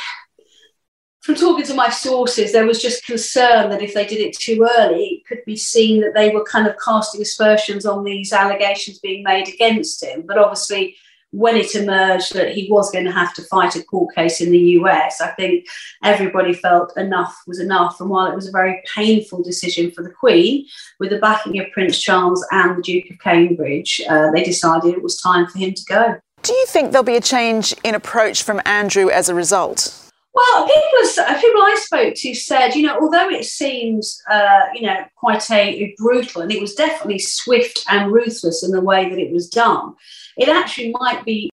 from 1.23 1.35
talking 1.35 1.67
to 1.67 1.75
my 1.75 1.91
sources, 1.91 2.53
there 2.53 2.67
was 2.67 2.81
just 2.81 3.05
concern 3.05 3.69
that 3.71 3.83
if 3.83 3.93
they 3.93 4.07
did 4.07 4.21
it 4.21 4.37
too 4.37 4.67
early, 4.79 5.05
it 5.05 5.27
could 5.27 5.45
be 5.45 5.57
seen 5.57 6.01
that 6.01 6.15
they 6.15 6.31
were 6.31 6.45
kind 6.45 6.67
of 6.67 6.77
casting 6.83 7.21
aspersions 7.21 7.85
on 7.85 8.05
these 8.05 8.33
allegations 8.33 8.99
being 9.01 9.23
made 9.23 9.49
against 9.49 10.03
him. 10.03 10.25
But 10.27 10.39
obviously, 10.39 10.97
when 11.33 11.57
it 11.57 11.75
emerged 11.75 12.35
that 12.35 12.53
he 12.53 12.69
was 12.71 12.91
going 12.91 13.05
to 13.05 13.13
have 13.13 13.33
to 13.35 13.43
fight 13.43 13.77
a 13.77 13.85
court 13.85 14.15
case 14.15 14.41
in 14.41 14.51
the 14.51 14.59
US, 14.59 15.21
I 15.21 15.29
think 15.29 15.67
everybody 16.03 16.53
felt 16.53 16.97
enough 16.97 17.37
was 17.47 17.61
enough. 17.61 18.01
And 18.01 18.11
while 18.11 18.31
it 18.31 18.35
was 18.35 18.49
a 18.49 18.53
very 18.53 18.83
painful 18.95 19.43
decision 19.43 19.91
for 19.91 20.03
the 20.03 20.11
Queen, 20.11 20.67
with 20.99 21.11
the 21.11 21.19
backing 21.19 21.59
of 21.61 21.71
Prince 21.73 22.01
Charles 22.01 22.45
and 22.51 22.77
the 22.77 22.83
Duke 22.83 23.11
of 23.11 23.19
Cambridge, 23.21 24.01
uh, 24.09 24.31
they 24.33 24.43
decided 24.43 24.95
it 24.95 25.03
was 25.03 25.21
time 25.21 25.47
for 25.47 25.59
him 25.59 25.75
to 25.75 25.85
go. 25.85 26.17
Do 26.43 26.53
you 26.53 26.67
think 26.67 26.91
there'll 26.91 27.05
be 27.05 27.17
a 27.17 27.21
change 27.21 27.75
in 27.85 27.95
approach 27.95 28.43
from 28.43 28.61
Andrew 28.65 29.11
as 29.11 29.29
a 29.29 29.35
result? 29.35 29.97
Well, 30.33 30.65
people, 30.65 31.25
people 31.41 31.61
I 31.61 31.77
spoke 31.81 32.15
to 32.15 32.35
said, 32.35 32.75
you 32.75 32.87
know, 32.87 32.99
although 33.01 33.29
it 33.29 33.45
seems, 33.45 34.23
uh, 34.31 34.67
you 34.75 34.83
know, 34.83 35.05
quite 35.17 35.51
a, 35.51 35.85
a 35.85 35.95
brutal, 35.99 36.43
and 36.43 36.53
it 36.53 36.61
was 36.61 36.75
definitely 36.75 37.19
swift 37.19 37.85
and 37.89 38.13
ruthless 38.13 38.65
in 38.65 38.71
the 38.71 38.81
way 38.81 39.09
that 39.09 39.19
it 39.19 39.33
was 39.33 39.49
done, 39.49 39.97
it 40.37 40.49
actually 40.49 40.91
might 40.93 41.25
be 41.25 41.51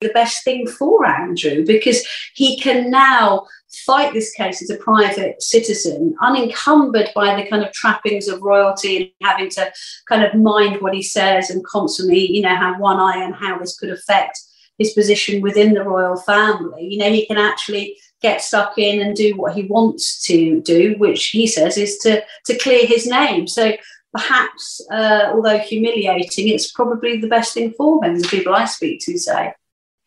the 0.00 0.12
best 0.12 0.44
thing 0.44 0.66
for 0.66 1.06
Andrew 1.06 1.64
because 1.66 2.06
he 2.34 2.58
can 2.58 2.90
now 2.90 3.46
fight 3.86 4.12
this 4.12 4.32
case 4.32 4.62
as 4.62 4.70
a 4.70 4.76
private 4.76 5.42
citizen, 5.42 6.14
unencumbered 6.20 7.10
by 7.14 7.34
the 7.34 7.48
kind 7.48 7.64
of 7.64 7.72
trappings 7.72 8.28
of 8.28 8.42
royalty 8.42 8.96
and 8.96 9.28
having 9.28 9.50
to 9.50 9.72
kind 10.08 10.24
of 10.24 10.34
mind 10.34 10.80
what 10.80 10.94
he 10.94 11.02
says 11.02 11.50
and 11.50 11.64
constantly, 11.64 12.30
you 12.30 12.42
know, 12.42 12.54
have 12.54 12.78
one 12.78 13.00
eye 13.00 13.22
on 13.22 13.32
how 13.32 13.58
this 13.58 13.76
could 13.78 13.90
affect 13.90 14.38
his 14.78 14.92
position 14.92 15.40
within 15.40 15.74
the 15.74 15.82
royal 15.82 16.16
family. 16.16 16.86
You 16.86 16.98
know, 16.98 17.10
he 17.10 17.26
can 17.26 17.38
actually 17.38 17.96
get 18.20 18.42
stuck 18.42 18.78
in 18.78 19.00
and 19.00 19.14
do 19.14 19.36
what 19.36 19.54
he 19.54 19.64
wants 19.64 20.22
to 20.24 20.60
do, 20.62 20.94
which 20.98 21.26
he 21.26 21.46
says 21.46 21.76
is 21.76 21.98
to 21.98 22.22
to 22.46 22.58
clear 22.58 22.86
his 22.86 23.06
name. 23.06 23.46
So 23.46 23.72
perhaps, 24.14 24.80
uh, 24.90 25.32
although 25.32 25.58
humiliating, 25.58 26.48
it's 26.48 26.70
probably 26.70 27.18
the 27.18 27.28
best 27.28 27.54
thing 27.54 27.72
for 27.76 28.00
them, 28.00 28.18
The 28.18 28.28
people 28.28 28.54
I 28.54 28.64
speak 28.64 29.00
to 29.00 29.18
say. 29.18 29.52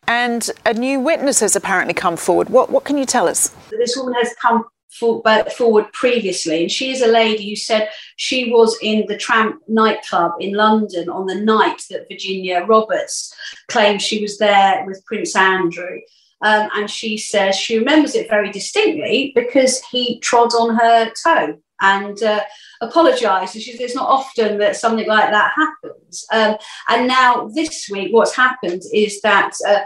And 0.08 0.50
a 0.66 0.74
new 0.74 1.00
witness 1.02 1.42
has 1.42 1.56
apparently 1.56 1.94
come 1.94 2.16
forward. 2.16 2.50
What 2.50 2.70
what 2.70 2.86
can 2.86 2.98
you 2.98 3.06
tell 3.06 3.28
us? 3.28 3.54
This 3.70 3.98
woman 3.98 4.14
has 4.14 4.34
come 4.42 4.66
forward 4.90 5.92
previously, 5.92 6.62
and 6.62 6.72
she 6.72 6.92
is 6.92 7.02
a 7.02 7.08
lady 7.08 7.50
who 7.50 7.56
said 7.58 7.90
she 8.16 8.50
was 8.52 8.78
in 8.82 9.06
the 9.08 9.18
Tramp 9.18 9.62
nightclub 9.68 10.32
in 10.40 10.54
London 10.54 11.10
on 11.10 11.26
the 11.26 11.36
night 11.36 11.84
that 11.90 12.08
Virginia 12.08 12.64
Roberts 12.66 13.36
claimed 13.68 14.02
she 14.02 14.22
was 14.22 14.38
there 14.38 14.86
with 14.88 15.06
Prince 15.06 15.36
Andrew. 15.36 16.00
Um, 16.42 16.70
and 16.76 16.90
she 16.90 17.18
says 17.18 17.56
she 17.56 17.80
remembers 17.80 18.16
it 18.16 18.30
very 18.30 18.52
distinctly 18.52 19.32
because 19.36 19.82
he 19.92 20.20
trod 20.20 20.54
on 20.54 20.76
her 20.76 21.12
toe 21.24 21.60
and 21.82 22.22
uh, 22.22 22.42
says 22.82 23.80
it's 23.80 23.96
not 23.96 24.10
often 24.10 24.58
that 24.60 24.76
something 24.76 25.08
like 25.08 25.30
that 25.32 25.54
happens. 25.56 26.26
Um, 26.32 26.58
and 26.90 27.08
now 27.08 27.48
this 27.48 27.90
week, 27.92 28.14
what's 28.14 28.36
happened 28.36 28.84
is 28.94 29.22
that 29.22 29.52
uh, 29.68 29.80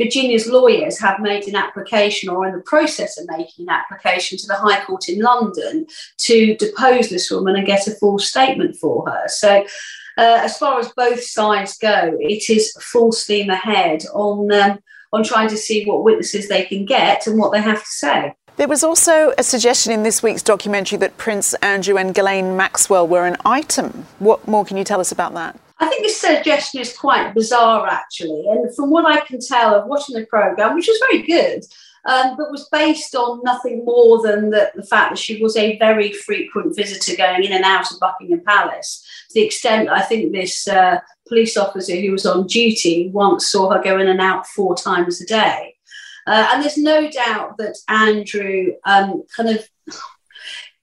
Virginia's 0.00 0.48
lawyers 0.48 0.98
have 1.00 1.20
made 1.20 1.46
an 1.46 1.56
application 1.56 2.28
or 2.28 2.44
are 2.44 2.48
in 2.48 2.56
the 2.56 2.62
process 2.62 3.18
of 3.18 3.28
making 3.28 3.68
an 3.68 3.74
application 3.74 4.38
to 4.38 4.46
the 4.46 4.56
High 4.56 4.84
Court 4.84 5.08
in 5.08 5.20
London 5.20 5.86
to 6.18 6.56
depose 6.56 7.08
this 7.08 7.30
woman 7.30 7.56
and 7.56 7.66
get 7.66 7.86
a 7.86 7.92
full 7.92 8.18
statement 8.18 8.76
for 8.76 9.08
her. 9.08 9.28
So, 9.28 9.64
uh, 10.18 10.40
as 10.42 10.58
far 10.58 10.78
as 10.78 10.92
both 10.92 11.22
sides 11.22 11.78
go, 11.78 12.16
it 12.20 12.50
is 12.50 12.72
full 12.80 13.12
steam 13.12 13.48
ahead 13.48 14.04
on 14.12 14.52
um, 14.52 14.78
on 15.12 15.22
trying 15.22 15.48
to 15.48 15.56
see 15.56 15.84
what 15.84 16.04
witnesses 16.04 16.48
they 16.48 16.64
can 16.64 16.84
get 16.84 17.26
and 17.26 17.38
what 17.38 17.52
they 17.52 17.60
have 17.60 17.80
to 17.80 17.90
say. 17.90 18.34
There 18.56 18.68
was 18.68 18.84
also 18.84 19.32
a 19.38 19.42
suggestion 19.42 19.92
in 19.92 20.02
this 20.02 20.22
week's 20.22 20.42
documentary 20.42 20.98
that 20.98 21.16
Prince 21.16 21.54
Andrew 21.54 21.96
and 21.96 22.14
Ghislaine 22.14 22.56
Maxwell 22.56 23.08
were 23.08 23.26
an 23.26 23.36
item. 23.44 24.06
What 24.18 24.46
more 24.46 24.64
can 24.64 24.76
you 24.76 24.84
tell 24.84 25.00
us 25.00 25.10
about 25.10 25.32
that? 25.34 25.58
I 25.78 25.88
think 25.88 26.02
this 26.02 26.20
suggestion 26.20 26.80
is 26.80 26.96
quite 26.96 27.34
bizarre, 27.34 27.88
actually. 27.88 28.44
And 28.48 28.72
from 28.76 28.90
what 28.90 29.06
I 29.06 29.20
can 29.20 29.40
tell 29.40 29.74
of 29.74 29.86
watching 29.86 30.14
the 30.14 30.26
programme, 30.26 30.74
which 30.74 30.86
was 30.86 31.02
very 31.10 31.22
good, 31.22 31.64
um, 32.04 32.36
but 32.36 32.50
was 32.50 32.68
based 32.70 33.14
on 33.14 33.40
nothing 33.42 33.84
more 33.84 34.22
than 34.22 34.50
the, 34.50 34.70
the, 34.74 34.82
fact 34.82 35.10
that 35.10 35.18
she 35.18 35.42
was 35.42 35.56
a 35.56 35.78
very 35.78 36.12
frequent 36.12 36.76
visitor 36.76 37.16
going 37.16 37.44
in 37.44 37.52
and 37.52 37.64
out 37.64 37.90
of 37.90 38.00
Buckingham 38.00 38.42
Palace. 38.44 39.04
To 39.30 39.34
the 39.34 39.46
extent 39.46 39.88
I 39.88 40.02
think 40.02 40.32
this 40.32 40.66
uh, 40.66 40.98
police 41.28 41.56
officer 41.56 41.96
who 41.96 42.12
was 42.12 42.26
on 42.26 42.46
duty 42.46 43.10
once 43.12 43.48
saw 43.48 43.70
her 43.70 43.82
go 43.82 43.98
in 43.98 44.08
and 44.08 44.20
out 44.20 44.46
four 44.46 44.74
times 44.74 45.20
a 45.20 45.26
day. 45.26 45.71
Uh, 46.26 46.48
and 46.52 46.62
there's 46.62 46.78
no 46.78 47.10
doubt 47.10 47.58
that 47.58 47.76
Andrew 47.88 48.72
um, 48.84 49.24
kind 49.36 49.50
of 49.50 49.68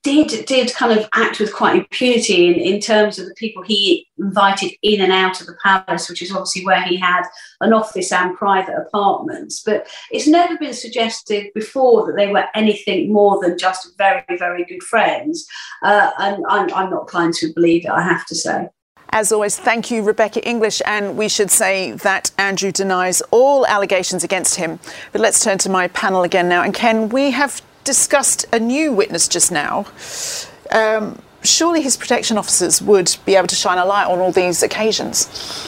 did 0.02 0.46
did 0.46 0.74
kind 0.74 0.98
of 0.98 1.10
act 1.14 1.40
with 1.40 1.54
quite 1.54 1.76
impunity 1.76 2.48
in, 2.48 2.56
in 2.56 2.80
terms 2.80 3.20
of 3.20 3.28
the 3.28 3.34
people 3.36 3.62
he 3.64 4.08
invited 4.18 4.72
in 4.82 5.02
and 5.02 5.12
out 5.12 5.42
of 5.42 5.48
the 5.48 5.58
palace, 5.62 6.10
which 6.10 6.22
is 6.22 6.32
obviously 6.32 6.66
where 6.66 6.82
he 6.84 6.96
had 6.96 7.24
an 7.60 7.74
office 7.74 8.12
and 8.12 8.38
private 8.38 8.76
apartments. 8.76 9.62
But 9.62 9.88
it's 10.10 10.28
never 10.28 10.58
been 10.58 10.74
suggested 10.74 11.48
before 11.54 12.06
that 12.08 12.16
they 12.16 12.28
were 12.28 12.46
anything 12.56 13.12
more 13.12 13.42
than 13.42 13.58
just 13.58 13.98
very, 13.98 14.24
very 14.38 14.64
good 14.64 14.84
friends. 14.84 15.46
Uh, 15.84 16.12
and 16.18 16.46
I'm, 16.48 16.74
I'm 16.74 16.90
not 16.90 17.02
inclined 17.02 17.34
to 17.36 17.54
believe 17.54 17.86
it, 17.86 17.92
I 17.92 18.02
have 18.02 18.26
to 18.28 18.36
say. 18.36 18.70
As 19.12 19.32
always, 19.32 19.58
thank 19.58 19.90
you, 19.90 20.04
Rebecca 20.04 20.48
English. 20.48 20.82
And 20.86 21.18
we 21.18 21.30
should 21.30 21.50
say 21.50 21.92
that 21.92 22.32
Andrew 22.38 22.72
denies 22.72 23.22
all 23.32 23.66
allegations 23.66 24.24
against 24.24 24.56
him. 24.56 24.80
But 25.12 25.22
let's 25.22 25.44
turn 25.44 25.58
to 25.60 25.70
my 25.70 25.88
panel 25.90 26.24
again 26.24 26.48
now. 26.48 26.62
And 26.62 26.74
Ken, 26.74 27.10
we 27.10 27.32
have 27.32 27.62
discussed 27.84 28.46
a 28.54 28.60
new 28.60 28.94
witness 28.94 29.28
just 29.28 29.52
now. 29.52 29.88
Um, 30.72 31.20
surely 31.44 31.82
his 31.82 31.98
protection 31.98 32.38
officers 32.38 32.82
would 32.82 33.16
be 33.26 33.36
able 33.36 33.48
to 33.48 33.56
shine 33.56 33.80
a 33.80 33.86
light 33.86 34.06
on 34.06 34.20
all 34.20 34.32
these 34.32 34.62
occasions. 34.62 35.68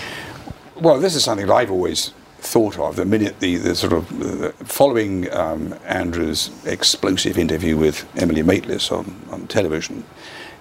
Well, 0.75 0.99
this 0.99 1.15
is 1.15 1.23
something 1.23 1.49
I've 1.49 1.71
always 1.71 2.13
thought 2.41 2.77
of 2.79 2.95
the 2.95 3.05
minute 3.05 3.39
the, 3.39 3.57
the 3.57 3.75
sort 3.75 3.93
of 3.93 4.19
the, 4.19 4.51
following 4.65 5.31
um, 5.31 5.75
Andrew's 5.85 6.49
explosive 6.65 7.37
interview 7.37 7.77
with 7.77 8.07
Emily 8.17 8.41
Maitlis 8.41 8.91
on, 8.91 9.15
on 9.31 9.47
television 9.47 10.03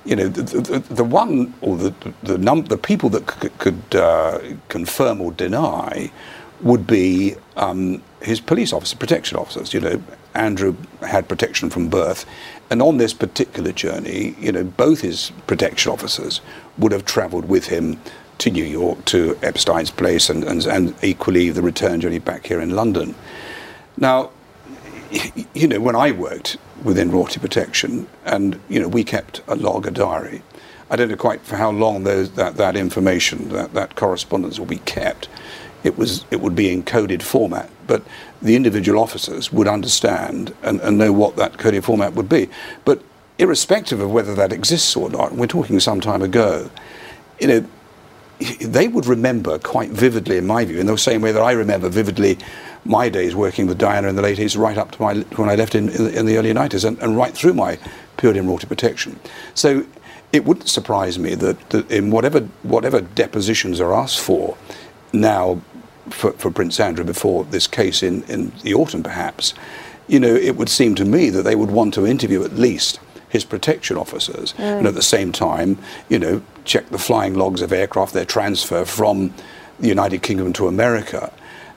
you 0.04 0.16
know, 0.16 0.28
the, 0.28 0.42
the, 0.42 0.78
the 0.94 1.04
one 1.04 1.54
or 1.60 1.76
the 1.76 1.94
the, 2.22 2.38
num- 2.38 2.64
the 2.64 2.78
people 2.78 3.08
that 3.10 3.30
c- 3.42 3.48
could 3.58 3.82
uh, 3.94 4.40
confirm 4.68 5.20
or 5.20 5.32
deny 5.32 6.10
would 6.62 6.86
be 6.86 7.36
um, 7.56 8.02
his 8.20 8.40
police 8.40 8.72
officer, 8.72 8.96
protection 8.96 9.38
officers. 9.38 9.72
You 9.74 9.80
know, 9.80 10.02
Andrew 10.34 10.76
had 11.02 11.28
protection 11.28 11.70
from 11.70 11.88
birth, 11.88 12.24
and 12.70 12.82
on 12.82 12.98
this 12.98 13.12
particular 13.14 13.72
journey, 13.72 14.34
you 14.38 14.52
know, 14.52 14.64
both 14.64 15.00
his 15.00 15.32
protection 15.46 15.92
officers 15.92 16.40
would 16.78 16.92
have 16.92 17.04
travelled 17.04 17.46
with 17.46 17.66
him 17.66 17.98
to 18.38 18.50
New 18.50 18.64
York, 18.64 19.04
to 19.06 19.38
Epstein's 19.42 19.90
place, 19.90 20.30
and, 20.30 20.44
and, 20.44 20.66
and 20.66 20.94
equally 21.02 21.50
the 21.50 21.62
return 21.62 22.00
journey 22.00 22.18
back 22.18 22.46
here 22.46 22.60
in 22.60 22.70
London. 22.70 23.14
Now, 23.96 24.30
you 25.54 25.68
know, 25.68 25.80
when 25.80 25.96
I 25.96 26.12
worked 26.12 26.56
within 26.84 27.10
royalty 27.10 27.40
protection, 27.40 28.08
and 28.24 28.58
you 28.68 28.80
know, 28.80 28.88
we 28.88 29.04
kept 29.04 29.42
a 29.48 29.54
log, 29.54 29.86
a 29.86 29.90
diary. 29.90 30.42
I 30.90 30.96
don't 30.96 31.08
know 31.08 31.16
quite 31.16 31.40
for 31.42 31.56
how 31.56 31.70
long 31.70 32.04
those, 32.04 32.32
that 32.32 32.56
that 32.56 32.76
information, 32.76 33.50
that 33.50 33.74
that 33.74 33.94
correspondence 33.94 34.58
will 34.58 34.66
be 34.66 34.78
kept. 34.78 35.28
It 35.84 35.96
was 35.96 36.24
it 36.30 36.40
would 36.40 36.56
be 36.56 36.72
in 36.72 36.82
coded 36.82 37.22
format, 37.22 37.70
but 37.86 38.02
the 38.42 38.56
individual 38.56 39.00
officers 39.00 39.52
would 39.52 39.68
understand 39.68 40.54
and, 40.62 40.80
and 40.80 40.98
know 40.98 41.12
what 41.12 41.36
that 41.36 41.58
coded 41.58 41.84
format 41.84 42.14
would 42.14 42.28
be. 42.28 42.48
But 42.84 43.02
irrespective 43.38 44.00
of 44.00 44.10
whether 44.10 44.34
that 44.34 44.52
exists 44.52 44.96
or 44.96 45.08
not, 45.08 45.32
we're 45.32 45.46
talking 45.46 45.80
some 45.80 46.00
time 46.00 46.22
ago, 46.22 46.70
you 47.38 47.46
know, 47.46 47.66
they 48.60 48.88
would 48.88 49.06
remember 49.06 49.58
quite 49.58 49.90
vividly, 49.90 50.36
in 50.36 50.46
my 50.46 50.64
view, 50.64 50.78
in 50.78 50.86
the 50.86 50.96
same 50.96 51.20
way 51.20 51.32
that 51.32 51.42
I 51.42 51.52
remember 51.52 51.88
vividly 51.88 52.38
my 52.84 53.08
days 53.08 53.34
working 53.34 53.66
with 53.66 53.78
Diana 53.78 54.08
in 54.08 54.16
the 54.16 54.22
late 54.22 54.38
80s, 54.38 54.58
right 54.58 54.78
up 54.78 54.92
to 54.92 55.02
my, 55.02 55.14
when 55.36 55.48
I 55.48 55.54
left 55.54 55.74
in, 55.74 55.88
in, 55.90 56.26
the, 56.26 56.36
early 56.38 56.52
90s, 56.52 56.84
and, 56.84 56.98
and, 57.00 57.16
right 57.16 57.34
through 57.34 57.54
my 57.54 57.78
period 58.16 58.38
in 58.38 58.46
royalty 58.46 58.66
protection. 58.66 59.20
So 59.54 59.84
it 60.32 60.44
wouldn't 60.44 60.68
surprise 60.68 61.18
me 61.18 61.34
that, 61.36 61.70
that 61.70 61.90
in 61.90 62.10
whatever, 62.10 62.40
whatever 62.62 63.00
depositions 63.00 63.80
are 63.80 63.92
asked 63.92 64.20
for 64.20 64.56
now 65.12 65.60
for, 66.08 66.32
for 66.32 66.50
Prince 66.50 66.80
Andrew 66.80 67.04
before 67.04 67.44
this 67.44 67.66
case 67.66 68.02
in, 68.02 68.22
in 68.24 68.52
the 68.62 68.74
autumn, 68.74 69.02
perhaps, 69.02 69.54
you 70.08 70.18
know, 70.18 70.34
it 70.34 70.56
would 70.56 70.68
seem 70.68 70.94
to 70.96 71.04
me 71.04 71.30
that 71.30 71.42
they 71.42 71.54
would 71.54 71.70
want 71.70 71.94
to 71.94 72.06
interview 72.06 72.42
at 72.44 72.54
least 72.54 72.98
his 73.28 73.44
protection 73.44 73.96
officers, 73.96 74.54
mm. 74.54 74.78
and 74.78 74.86
at 74.86 74.94
the 74.94 75.02
same 75.02 75.30
time, 75.30 75.78
you 76.08 76.18
know, 76.18 76.42
check 76.64 76.88
the 76.88 76.98
flying 76.98 77.34
logs 77.34 77.62
of 77.62 77.72
aircraft, 77.72 78.12
their 78.12 78.24
transfer 78.24 78.84
from 78.84 79.32
the 79.78 79.88
United 79.88 80.22
Kingdom 80.22 80.52
to 80.52 80.66
America, 80.66 81.32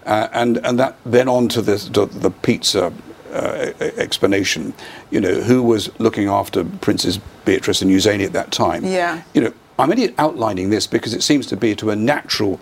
uh, 0.05 0.29
and 0.33 0.57
and 0.65 0.79
that 0.79 0.97
then 1.05 1.27
on 1.27 1.47
to 1.49 1.61
the 1.61 1.77
the, 1.91 2.05
the 2.05 2.29
pizza 2.29 2.93
uh, 3.33 3.71
explanation. 3.79 4.73
You 5.11 5.21
know, 5.21 5.41
who 5.41 5.63
was 5.63 5.89
looking 5.99 6.27
after 6.27 6.63
Princess 6.63 7.19
Beatrice 7.45 7.81
and 7.81 7.89
Eugenie 7.89 8.25
at 8.25 8.33
that 8.33 8.51
time? 8.51 8.85
Yeah. 8.85 9.23
You 9.33 9.41
know, 9.41 9.53
I'm 9.79 9.89
only 9.89 10.13
outlining 10.17 10.69
this 10.69 10.87
because 10.87 11.13
it 11.13 11.23
seems 11.23 11.47
to 11.47 11.57
be 11.57 11.75
to 11.75 11.89
a 11.89 11.95
natural 11.95 12.59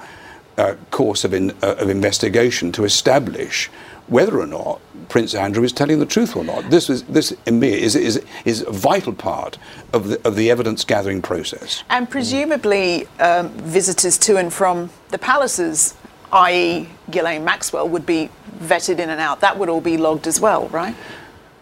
uh, 0.57 0.75
course 0.91 1.23
of 1.23 1.33
in, 1.33 1.51
uh, 1.61 1.75
of 1.77 1.89
investigation 1.89 2.71
to 2.73 2.83
establish 2.83 3.69
whether 4.07 4.39
or 4.39 4.47
not 4.47 4.81
Prince 5.09 5.33
Andrew 5.35 5.63
is 5.63 5.71
telling 5.71 5.99
the 5.99 6.05
truth 6.05 6.35
or 6.35 6.43
not. 6.43 6.69
This 6.69 6.89
is 6.89 7.03
this 7.03 7.33
in 7.45 7.59
me 7.59 7.69
is 7.69 7.95
is 7.95 8.23
is 8.45 8.61
a 8.61 8.71
vital 8.71 9.13
part 9.13 9.57
of 9.93 10.07
the 10.07 10.27
of 10.27 10.35
the 10.35 10.49
evidence 10.51 10.83
gathering 10.83 11.21
process. 11.21 11.83
And 11.89 12.09
presumably, 12.09 13.07
um, 13.19 13.49
visitors 13.49 14.17
to 14.19 14.37
and 14.37 14.53
from 14.53 14.89
the 15.09 15.17
palaces 15.17 15.95
i.e., 16.33 16.89
Ghislaine 17.09 17.43
Maxwell, 17.43 17.87
would 17.89 18.05
be 18.05 18.29
vetted 18.59 18.99
in 18.99 19.09
and 19.09 19.19
out. 19.19 19.41
That 19.41 19.57
would 19.57 19.69
all 19.69 19.81
be 19.81 19.97
logged 19.97 20.27
as 20.27 20.39
well, 20.39 20.67
right? 20.69 20.95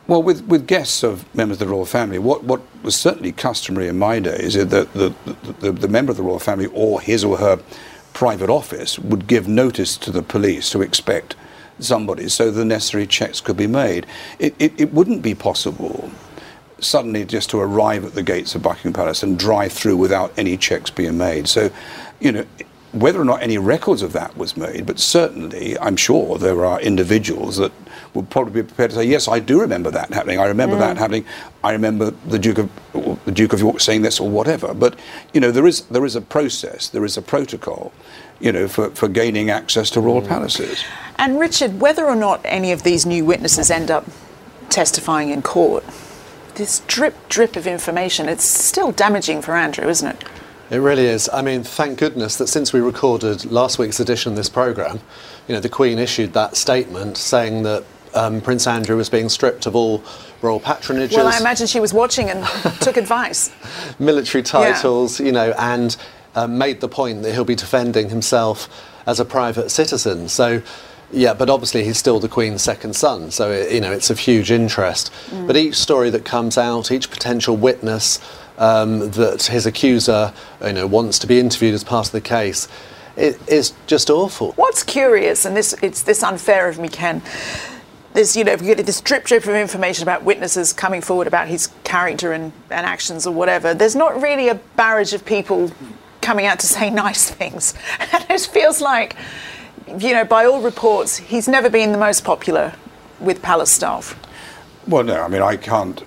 Well, 0.08 0.24
with, 0.24 0.46
with 0.48 0.66
guests 0.66 1.04
of 1.04 1.24
members 1.36 1.62
of 1.62 1.68
the 1.68 1.72
royal 1.72 1.86
family, 1.86 2.18
what, 2.18 2.44
what 2.44 2.62
was 2.82 2.96
certainly 2.96 3.32
customary 3.32 3.88
in 3.88 4.00
my 4.00 4.20
days 4.20 4.56
is 4.56 4.68
that 4.70 4.92
the, 4.94 5.14
the, 5.26 5.54
the, 5.60 5.72
the 5.72 5.88
member 5.88 6.10
of 6.10 6.18
the 6.18 6.24
royal 6.24 6.40
family 6.40 6.66
or 6.68 7.00
his 7.00 7.24
or 7.24 7.38
her 7.38 7.60
private 8.14 8.50
office 8.50 8.98
would 8.98 9.28
give 9.28 9.48
notice 9.48 9.98
to 9.98 10.12
the 10.12 10.24
police 10.24 10.72
to 10.72 10.82
expect 10.82 11.36
somebody 11.80 12.28
so 12.28 12.50
the 12.52 12.66
necessary 12.66 13.06
checks 13.06 13.40
could 13.40 13.56
be 13.56 13.68
made. 13.68 14.06
It, 14.40 14.56
it, 14.60 14.80
it 14.80 14.94
wouldn't 14.94 15.22
be 15.22 15.36
possible 15.36 16.10
suddenly 16.80 17.26
just 17.26 17.50
to 17.52 17.60
arrive 17.60 18.04
at 18.06 18.14
the 18.14 18.24
gates 18.24 18.56
of 18.56 18.64
Buckingham 18.64 18.94
Palace 18.94 19.22
and 19.22 19.38
drive 19.38 19.72
through 19.72 19.98
without 19.98 20.34
any 20.38 20.58
checks 20.58 20.90
being 20.90 21.18
made. 21.18 21.48
So, 21.48 21.70
you 22.20 22.32
know, 22.32 22.46
whether 22.92 23.22
or 23.22 23.26
not 23.26 23.42
any 23.44 23.58
records 23.58 24.02
of 24.02 24.14
that 24.14 24.36
was 24.36 24.58
made, 24.58 24.86
but 24.86 25.00
certainly 25.00 25.78
I'm 25.80 25.96
sure 25.96 26.38
there 26.38 26.66
are 26.66 26.82
individuals 26.82 27.58
that 27.58 27.72
would 28.14 28.30
probably 28.30 28.62
be 28.62 28.68
prepared 28.68 28.90
to 28.92 28.96
say, 28.98 29.04
yes, 29.04 29.28
I 29.28 29.40
do 29.40 29.62
remember 29.62 29.92
that 29.92 30.12
happening. 30.12 30.40
I 30.40 30.48
remember 30.48 30.76
mm. 30.76 30.80
that 30.80 30.98
happening. 30.98 31.26
I 31.64 31.74
remember 31.74 32.12
the 32.28 32.40
Duke 32.40 32.58
of 32.58 32.70
the 33.26 33.32
Duke 33.32 33.54
of 33.54 33.60
York 33.60 33.80
saying 33.80 34.02
this 34.02 34.20
or 34.20 34.28
whatever. 34.28 34.74
But 34.74 34.98
you 35.34 35.40
know, 35.40 35.52
there 35.52 35.68
is 35.68 35.82
there 35.82 36.06
is 36.06 36.16
a 36.16 36.22
process, 36.22 36.90
there 36.90 37.06
is 37.06 37.18
a 37.18 37.22
protocol, 37.22 37.92
you 38.40 38.52
know, 38.52 38.68
for, 38.68 38.90
for 38.92 39.08
gaining 39.08 39.52
access 39.52 39.92
to 39.92 40.02
royal 40.02 40.22
mm. 40.22 40.28
palaces. 40.28 40.84
And 41.18 41.40
Richard, 41.40 41.80
whether 41.80 42.06
or 42.06 42.16
not 42.16 42.42
any 42.44 42.72
of 42.72 42.82
these 42.84 43.06
new 43.06 43.24
witnesses 43.24 43.70
end 43.70 43.92
up 43.92 44.06
testifying 44.70 45.30
in 45.30 45.42
court, 45.44 45.84
this 46.56 46.82
drip 46.88 47.30
drip 47.30 47.56
of 47.56 47.68
information, 47.68 48.28
it's 48.28 48.46
still 48.46 48.92
damaging 48.92 49.44
for 49.44 49.56
Andrew, 49.56 49.88
isn't 49.88 50.08
it? 50.08 50.24
It 50.70 50.78
really 50.78 51.06
is. 51.06 51.30
I 51.34 51.42
mean, 51.42 51.64
thank 51.64 51.98
goodness 51.98 52.38
that 52.38 52.48
since 52.48 52.72
we 52.72 52.80
recorded 52.80 53.46
last 53.52 53.80
week's 53.80 54.00
edition 54.00 54.34
of 54.34 54.36
this 54.36 54.50
programme, 54.50 55.00
you 55.48 55.56
know, 55.56 55.62
the 55.62 55.70
Queen 55.70 55.98
issued 55.98 56.34
that 56.34 56.56
statement 56.56 57.18
saying 57.18 57.64
that 57.64 57.84
um, 58.14 58.40
Prince 58.40 58.68
Andrew 58.68 58.96
was 58.96 59.10
being 59.10 59.30
stripped 59.30 59.66
of 59.66 59.76
all 59.76 60.04
royal 60.42 60.60
patronages. 60.60 61.14
Well, 61.14 61.28
I 61.28 61.40
imagine 61.40 61.66
she 61.66 61.80
was 61.80 61.94
watching 61.94 62.30
and 62.30 62.46
took 62.82 62.98
advice. 62.98 63.52
Military 64.00 64.44
titles, 64.44 65.20
yeah. 65.20 65.26
you 65.26 65.32
know, 65.32 65.54
and 65.58 65.98
um, 66.36 66.58
made 66.58 66.82
the 66.82 66.88
point 66.88 67.24
that 67.24 67.34
he'll 67.34 67.46
be 67.46 67.56
defending 67.56 68.10
himself 68.10 68.70
as 69.08 69.20
a 69.20 69.26
private 69.26 69.70
citizen. 69.70 70.30
So, 70.30 70.62
yeah, 71.12 71.34
but 71.34 71.50
obviously 71.50 71.84
he's 71.84 71.98
still 71.98 72.20
the 72.20 72.30
Queen's 72.30 72.62
second 72.62 72.96
son, 72.96 73.32
so 73.32 73.52
it, 73.52 73.72
you 73.72 73.82
know 73.82 73.92
it's 73.92 74.12
of 74.12 74.20
huge 74.20 74.52
interest. 74.52 75.12
Mm. 75.30 75.48
But 75.48 75.58
each 75.58 75.76
story 75.76 76.12
that 76.12 76.26
comes 76.26 76.58
out, 76.58 76.92
each 76.92 77.10
potential 77.10 77.58
witness 77.58 78.20
um, 78.60 79.10
that 79.12 79.44
his 79.44 79.66
accuser 79.66 80.32
you 80.64 80.74
know, 80.74 80.86
wants 80.86 81.18
to 81.20 81.28
be 81.28 81.40
interviewed 81.40 81.74
as 81.74 81.84
part 81.84 82.06
of 82.06 82.12
the 82.12 82.22
case 82.22 82.68
it 83.20 83.38
is 83.50 83.74
just 83.86 84.10
awful. 84.10 84.54
What's 84.54 84.82
curious, 84.82 85.46
and 85.46 85.56
this 85.56 85.74
it's 85.82 86.02
this 86.04 86.24
unfair 86.24 86.70
of 86.70 86.80
me, 86.80 86.88
Ken. 86.88 87.22
There's, 88.14 88.36
you 88.36 88.44
know, 88.44 88.54
if 88.54 88.62
you 88.62 88.74
get 88.74 88.86
this 88.86 89.02
drip 89.02 89.26
drip 89.26 89.44
of 89.44 89.54
information 89.54 90.04
about 90.04 90.24
witnesses 90.24 90.74
coming 90.74 91.02
forward 91.02 91.28
about 91.28 91.48
his 91.48 91.68
character 91.84 92.32
and, 92.32 92.52
and 92.72 92.86
actions 92.86 93.28
or 93.28 93.34
whatever, 93.34 93.74
there's 93.74 93.96
not 93.96 94.20
really 94.20 94.50
a 94.50 94.56
barrage 94.56 95.14
of 95.14 95.26
people 95.26 95.72
coming 96.22 96.48
out 96.48 96.60
to 96.60 96.66
say 96.66 96.90
nice 97.08 97.30
things. 97.30 97.76
And 98.12 98.26
it 98.30 98.42
feels 98.42 98.82
like, 98.82 99.16
you 100.00 100.14
know, 100.14 100.26
by 100.26 100.46
all 100.46 100.62
reports, 100.62 101.18
he's 101.18 101.48
never 101.48 101.70
been 101.70 101.92
the 101.92 102.00
most 102.00 102.24
popular 102.24 102.74
with 103.20 103.44
palace 103.44 103.70
staff. 103.72 104.20
Well, 104.88 105.04
no, 105.04 105.22
I 105.22 105.28
mean, 105.28 105.44
I 105.44 105.56
can't 105.56 106.02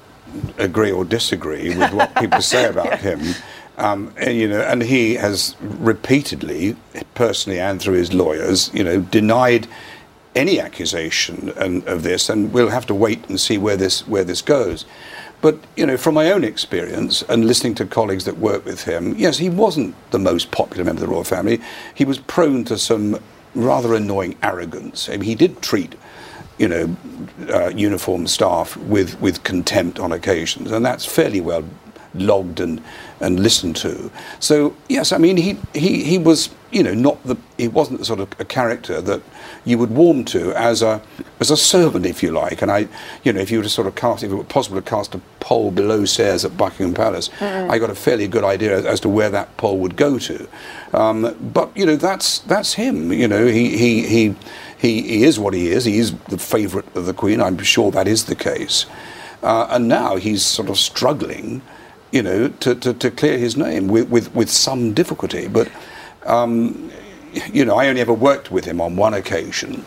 agree 0.58 0.90
or 0.90 1.04
disagree 1.04 1.76
with 1.76 1.92
what 1.92 2.14
people 2.20 2.40
say 2.40 2.66
about 2.66 2.86
yeah. 2.86 2.96
him. 2.96 3.34
Um, 3.78 4.14
and, 4.18 4.36
you 4.36 4.48
know, 4.48 4.60
and 4.60 4.82
he 4.82 5.14
has 5.14 5.56
repeatedly, 5.60 6.76
personally 7.14 7.58
and 7.58 7.80
through 7.80 7.94
his 7.94 8.12
lawyers, 8.12 8.70
you 8.74 8.84
know, 8.84 9.00
denied 9.00 9.66
any 10.34 10.60
accusation 10.60 11.52
and, 11.56 11.86
of 11.86 12.02
this, 12.02 12.28
and 12.28 12.52
we'll 12.52 12.70
have 12.70 12.86
to 12.86 12.94
wait 12.94 13.28
and 13.28 13.40
see 13.40 13.58
where 13.58 13.76
this 13.76 14.06
where 14.06 14.24
this 14.24 14.42
goes. 14.42 14.84
But 15.40 15.58
you 15.76 15.84
know, 15.86 15.96
from 15.96 16.14
my 16.14 16.30
own 16.30 16.44
experience 16.44 17.22
and 17.22 17.44
listening 17.44 17.74
to 17.76 17.86
colleagues 17.86 18.24
that 18.24 18.38
work 18.38 18.64
with 18.64 18.84
him, 18.84 19.14
yes, 19.16 19.38
he 19.38 19.50
wasn't 19.50 19.94
the 20.10 20.18
most 20.18 20.50
popular 20.50 20.84
member 20.84 21.02
of 21.02 21.08
the 21.08 21.12
royal 21.12 21.24
family. 21.24 21.60
He 21.94 22.04
was 22.04 22.18
prone 22.18 22.64
to 22.64 22.78
some 22.78 23.18
rather 23.54 23.94
annoying 23.94 24.36
arrogance. 24.42 25.08
I 25.08 25.12
mean, 25.12 25.22
he 25.22 25.34
did 25.34 25.60
treat 25.60 25.94
you 26.58 26.68
know, 26.68 26.96
uh, 27.52 27.68
uniformed 27.68 28.30
staff 28.30 28.76
with, 28.76 29.20
with 29.20 29.42
contempt 29.42 29.98
on 29.98 30.12
occasions, 30.12 30.70
and 30.70 30.84
that's 30.84 31.04
fairly 31.04 31.40
well 31.40 31.64
logged 32.14 32.60
and, 32.60 32.82
and 33.20 33.40
listened 33.40 33.76
to. 33.76 34.10
So 34.38 34.76
yes, 34.88 35.12
I 35.12 35.18
mean 35.18 35.36
he, 35.36 35.58
he, 35.74 36.04
he 36.04 36.18
was 36.18 36.50
you 36.72 36.82
know, 36.82 36.94
not 36.94 37.22
the 37.24 37.36
he 37.58 37.68
wasn't 37.68 37.98
the 37.98 38.04
sort 38.04 38.18
of 38.18 38.28
a 38.40 38.44
character 38.44 39.00
that 39.02 39.22
you 39.64 39.76
would 39.78 39.90
warm 39.90 40.24
to 40.24 40.52
as 40.54 40.82
a 40.82 41.02
as 41.38 41.50
a 41.50 41.56
servant, 41.56 42.06
if 42.06 42.22
you 42.22 42.32
like. 42.32 42.62
And 42.62 42.70
I, 42.70 42.88
you 43.22 43.32
know, 43.32 43.40
if 43.40 43.50
you 43.50 43.58
were 43.58 43.64
to 43.64 43.68
sort 43.68 43.86
of 43.86 43.94
cast, 43.94 44.24
if 44.24 44.32
it 44.32 44.34
were 44.34 44.42
possible 44.42 44.80
to 44.80 44.82
cast 44.82 45.14
a 45.14 45.20
poll 45.38 45.70
below 45.70 46.06
stairs 46.06 46.44
at 46.44 46.56
Buckingham 46.56 46.94
Palace, 46.94 47.28
mm. 47.28 47.70
I 47.70 47.78
got 47.78 47.90
a 47.90 47.94
fairly 47.94 48.26
good 48.26 48.42
idea 48.42 48.78
as, 48.78 48.86
as, 48.86 49.00
to 49.00 49.08
where 49.08 49.28
that 49.30 49.54
poll 49.58 49.78
would 49.78 49.96
go 49.96 50.18
to. 50.18 50.48
Um, 50.94 51.36
but 51.52 51.76
you 51.76 51.84
know, 51.84 51.96
that's 51.96 52.38
that's 52.40 52.72
him. 52.72 53.12
You 53.12 53.28
know, 53.28 53.46
he 53.46 53.76
he 53.76 54.06
he. 54.06 54.34
He, 54.82 55.22
is 55.22 55.38
what 55.38 55.54
he 55.54 55.68
is. 55.68 55.84
He 55.84 55.98
is 55.98 56.12
the 56.28 56.38
favourite 56.38 56.96
of 56.96 57.06
the 57.06 57.14
Queen. 57.14 57.40
I'm 57.40 57.56
sure 57.58 57.92
that 57.92 58.08
is 58.08 58.24
the 58.24 58.34
case. 58.34 58.86
Uh, 59.42 59.68
and 59.70 59.86
now 59.86 60.16
he's 60.16 60.44
sort 60.44 60.68
of 60.68 60.76
struggling, 60.76 61.62
you 62.10 62.22
know, 62.22 62.48
to, 62.48 62.74
to, 62.74 62.92
to 62.92 63.10
clear 63.10 63.38
his 63.38 63.56
name 63.56 63.86
with, 63.86 64.10
with, 64.10 64.34
with 64.34 64.50
some 64.50 64.92
difficulty. 64.92 65.46
But 65.46 65.70
um, 66.26 66.90
you 67.52 67.64
know, 67.64 67.76
I 67.76 67.88
only 67.88 68.00
ever 68.00 68.12
worked 68.12 68.50
with 68.50 68.64
him 68.64 68.80
on 68.80 68.96
one 68.96 69.14
occasion, 69.14 69.84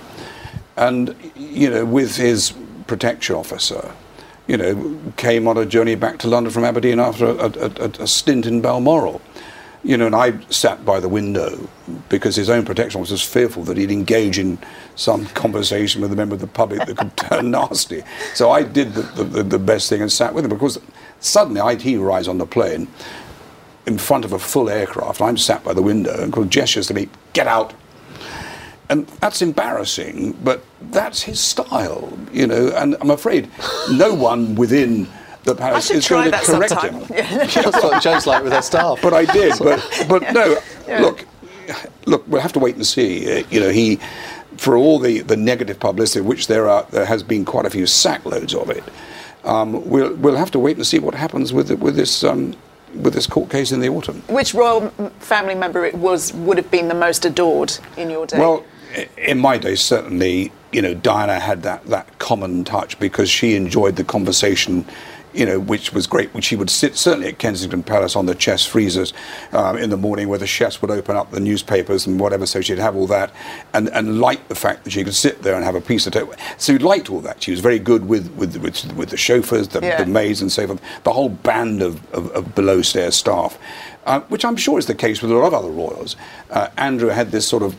and 0.77 1.15
you 1.35 1.69
know, 1.69 1.85
with 1.85 2.15
his 2.15 2.53
protection 2.87 3.35
officer, 3.35 3.93
you 4.47 4.57
know, 4.57 4.99
came 5.17 5.47
on 5.47 5.57
a 5.57 5.65
journey 5.65 5.95
back 5.95 6.19
to 6.19 6.27
London 6.27 6.51
from 6.51 6.63
Aberdeen 6.63 6.99
after 6.99 7.25
a, 7.25 7.49
a, 7.49 8.03
a 8.03 8.07
stint 8.07 8.45
in 8.45 8.61
Balmoral. 8.61 9.21
You 9.85 9.97
know, 9.97 10.07
and 10.07 10.15
I 10.15 10.39
sat 10.49 10.83
by 10.83 10.99
the 10.99 11.07
window 11.07 11.69
because 12.09 12.35
his 12.35 12.49
own 12.49 12.65
protection 12.65 12.99
officer 12.99 13.13
was 13.13 13.21
fearful 13.21 13.63
that 13.65 13.77
he'd 13.77 13.91
engage 13.91 14.39
in 14.39 14.57
some 14.95 15.27
conversation 15.27 16.01
with 16.01 16.11
a 16.11 16.15
member 16.15 16.33
of 16.33 16.41
the 16.41 16.47
public 16.47 16.87
that 16.87 16.97
could 16.97 17.15
turn 17.15 17.51
nasty. 17.51 18.01
So 18.33 18.49
I 18.49 18.63
did 18.63 18.95
the, 18.95 19.23
the, 19.23 19.43
the, 19.43 19.59
best 19.59 19.87
thing 19.87 20.01
and 20.01 20.11
sat 20.11 20.33
with 20.33 20.43
him 20.43 20.49
because 20.49 20.79
suddenly 21.19 21.61
I'd 21.61 21.83
he 21.83 21.97
rise 21.97 22.27
on 22.27 22.39
the 22.39 22.47
plane 22.47 22.87
in 23.85 23.99
front 23.99 24.25
of 24.25 24.33
a 24.33 24.39
full 24.39 24.71
aircraft. 24.71 25.21
I'm 25.21 25.37
sat 25.37 25.63
by 25.63 25.73
the 25.73 25.83
window 25.83 26.19
and 26.19 26.33
called 26.33 26.49
gestures 26.49 26.87
to 26.87 26.95
me, 26.95 27.07
get 27.33 27.45
out. 27.45 27.75
And 28.89 29.05
that's 29.19 29.43
embarrassing, 29.43 30.33
but 30.43 30.63
that's 30.81 31.21
his 31.21 31.39
style, 31.39 32.17
you 32.33 32.47
know. 32.47 32.69
And 32.69 32.97
I'm 33.01 33.11
afraid 33.11 33.51
no 33.91 34.15
one 34.15 34.55
within 34.55 35.07
the 35.45 35.55
palace 35.55 35.91
is 35.91 36.07
going 36.07 36.31
to 36.31 36.37
correct 36.39 36.71
sometime. 36.71 36.93
him. 36.93 37.07
that's 37.09 37.83
what 37.83 38.01
Jo's 38.01 38.27
like 38.27 38.43
with 38.43 38.51
her 38.51 38.61
staff. 38.61 38.99
But 39.01 39.13
I 39.13 39.25
did. 39.25 39.53
But 39.59 40.05
but 40.09 40.21
yeah. 40.21 40.31
no. 40.31 40.57
Yeah. 40.87 41.01
Look, 41.01 41.25
look. 42.05 42.27
We'll 42.27 42.41
have 42.41 42.53
to 42.53 42.59
wait 42.59 42.75
and 42.75 42.85
see. 42.85 43.39
Uh, 43.39 43.43
you 43.49 43.59
know, 43.59 43.71
he, 43.71 43.99
for 44.55 44.77
all 44.77 44.99
the, 44.99 45.21
the 45.21 45.35
negative 45.35 45.79
publicity, 45.79 46.21
which 46.21 46.45
there 46.45 46.69
are, 46.69 46.85
there 46.91 47.05
has 47.05 47.23
been 47.23 47.43
quite 47.43 47.65
a 47.65 47.71
few 47.71 47.85
sackloads 47.85 48.53
of 48.53 48.69
it. 48.69 48.83
Um, 49.45 49.83
we'll 49.89 50.13
we'll 50.13 50.35
have 50.35 50.51
to 50.51 50.59
wait 50.59 50.75
and 50.75 50.85
see 50.85 50.99
what 50.99 51.15
happens 51.15 51.53
with 51.53 51.71
with 51.79 51.95
this 51.95 52.23
um, 52.23 52.53
with 52.93 53.15
this 53.15 53.25
court 53.25 53.49
case 53.49 53.71
in 53.71 53.79
the 53.79 53.89
autumn. 53.89 54.21
Which 54.29 54.53
royal 54.53 54.89
family 55.21 55.55
member 55.55 55.85
it 55.85 55.95
was 55.95 56.33
would 56.33 56.57
have 56.57 56.69
been 56.69 56.87
the 56.87 56.93
most 56.93 57.25
adored 57.25 57.75
in 57.97 58.11
your 58.11 58.27
day? 58.27 58.37
Well, 58.37 58.63
in 59.17 59.39
my 59.39 59.57
day, 59.57 59.75
certainly, 59.75 60.51
you 60.71 60.81
know, 60.81 60.93
Diana 60.93 61.39
had 61.39 61.63
that, 61.63 61.85
that 61.85 62.19
common 62.19 62.63
touch 62.63 62.99
because 62.99 63.29
she 63.29 63.55
enjoyed 63.55 63.95
the 63.95 64.03
conversation 64.03 64.85
you 65.35 65.45
know, 65.45 65.59
which 65.59 65.93
was 65.93 66.07
great. 66.07 66.33
Which 66.33 66.45
she 66.45 66.55
would 66.55 66.69
sit 66.69 66.95
certainly 66.95 67.27
at 67.27 67.39
Kensington 67.39 67.83
Palace 67.83 68.15
on 68.15 68.25
the 68.25 68.35
chess 68.35 68.65
freezers 68.65 69.13
um, 69.51 69.77
in 69.77 69.89
the 69.89 69.97
morning, 69.97 70.27
where 70.27 70.39
the 70.39 70.47
chefs 70.47 70.81
would 70.81 70.91
open 70.91 71.15
up 71.15 71.31
the 71.31 71.39
newspapers 71.39 72.07
and 72.07 72.19
whatever. 72.19 72.45
So 72.45 72.61
she'd 72.61 72.79
have 72.79 72.95
all 72.95 73.07
that, 73.07 73.31
and 73.73 73.89
and 73.89 74.19
liked 74.19 74.49
the 74.49 74.55
fact 74.55 74.83
that 74.83 74.91
she 74.91 75.03
could 75.03 75.15
sit 75.15 75.41
there 75.41 75.55
and 75.55 75.63
have 75.63 75.75
a 75.75 75.81
piece 75.81 76.07
of 76.07 76.13
toast. 76.13 76.39
So 76.57 76.73
she 76.73 76.79
liked 76.79 77.09
all 77.09 77.21
that. 77.21 77.43
She 77.43 77.51
was 77.51 77.59
very 77.59 77.79
good 77.79 78.07
with 78.07 78.31
with 78.31 78.57
with, 78.57 78.93
with 78.93 79.09
the 79.09 79.17
chauffeurs, 79.17 79.67
the, 79.69 79.81
yeah. 79.81 80.03
the, 80.03 80.05
maids, 80.05 80.41
and 80.41 80.51
so 80.51 80.67
forth. 80.67 80.81
The 81.03 81.13
whole 81.13 81.29
band 81.29 81.81
of, 81.81 82.13
of, 82.13 82.31
of 82.31 82.55
below 82.55 82.81
stairs 82.81 83.15
staff, 83.15 83.57
uh, 84.05 84.21
which 84.21 84.45
I'm 84.45 84.55
sure 84.55 84.79
is 84.79 84.85
the 84.85 84.95
case 84.95 85.21
with 85.21 85.31
a 85.31 85.35
lot 85.35 85.47
of 85.47 85.53
other 85.53 85.71
royals. 85.71 86.15
Uh, 86.49 86.69
Andrew 86.77 87.09
had 87.09 87.31
this 87.31 87.47
sort 87.47 87.63
of 87.63 87.75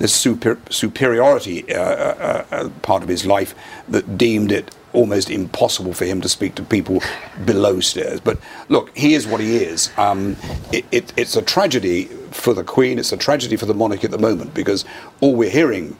this 0.00 0.14
super, 0.14 0.58
superiority 0.70 1.72
uh, 1.72 1.78
uh, 1.78 2.44
uh, 2.50 2.68
part 2.80 3.02
of 3.02 3.08
his 3.08 3.26
life 3.26 3.54
that 3.86 4.16
deemed 4.16 4.50
it 4.50 4.74
almost 4.92 5.30
impossible 5.30 5.92
for 5.92 6.04
him 6.04 6.20
to 6.20 6.28
speak 6.28 6.54
to 6.56 6.62
people 6.62 7.02
below 7.44 7.80
stairs. 7.80 8.20
But 8.20 8.38
look, 8.68 8.96
he 8.96 9.14
is 9.14 9.26
what 9.26 9.40
he 9.40 9.56
is. 9.56 9.90
Um, 9.96 10.36
it, 10.72 10.84
it, 10.90 11.12
it's 11.16 11.36
a 11.36 11.42
tragedy 11.42 12.04
for 12.30 12.54
the 12.54 12.64
Queen. 12.64 12.98
It's 12.98 13.12
a 13.12 13.16
tragedy 13.16 13.56
for 13.56 13.66
the 13.66 13.74
monarchy 13.74 14.04
at 14.04 14.10
the 14.10 14.18
moment 14.18 14.54
because 14.54 14.84
all 15.20 15.34
we're 15.34 15.50
hearing 15.50 15.96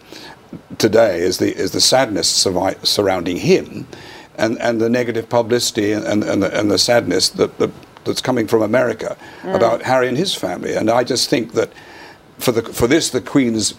today 0.79 1.21
is 1.21 1.39
the 1.39 1.57
is 1.57 1.71
the 1.71 1.81
sadness 1.81 2.29
surrounding 2.29 3.37
him, 3.37 3.87
and, 4.37 4.61
and 4.61 4.81
the 4.81 4.89
negative 4.89 5.29
publicity 5.29 5.93
and 5.93 6.05
and, 6.25 6.43
the, 6.43 6.59
and 6.59 6.71
the 6.71 6.79
sadness 6.79 7.29
that, 7.31 7.59
that 7.59 7.71
that's 8.05 8.21
coming 8.21 8.47
from 8.47 8.63
America 8.63 9.17
mm. 9.43 9.55
about 9.55 9.83
Harry 9.83 10.09
and 10.09 10.17
his 10.17 10.35
family. 10.35 10.75
And 10.75 10.91
I 10.91 11.05
just 11.05 11.29
think 11.29 11.53
that 11.53 11.71
for 12.39 12.53
the 12.53 12.63
for 12.63 12.87
this 12.87 13.11
the 13.11 13.21
Queen's 13.21 13.75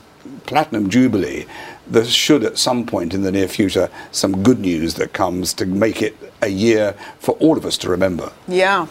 platinum 0.46 0.90
jubilee 0.90 1.46
there 1.92 2.06
should 2.06 2.44
at 2.44 2.58
some 2.58 2.86
point 2.86 3.14
in 3.14 3.22
the 3.22 3.32
near 3.32 3.48
future 3.48 3.90
some 4.12 4.44
good 4.44 4.60
news 4.60 4.96
that 4.96 5.14
comes 5.14 5.54
to 5.56 5.66
make 5.66 6.02
it 6.02 6.16
a 6.42 6.48
year 6.48 6.96
for 7.20 7.34
all 7.36 7.58
of 7.58 7.66
us 7.66 7.78
to 7.80 7.90
remember. 7.90 8.32
Yeah. 8.48 8.88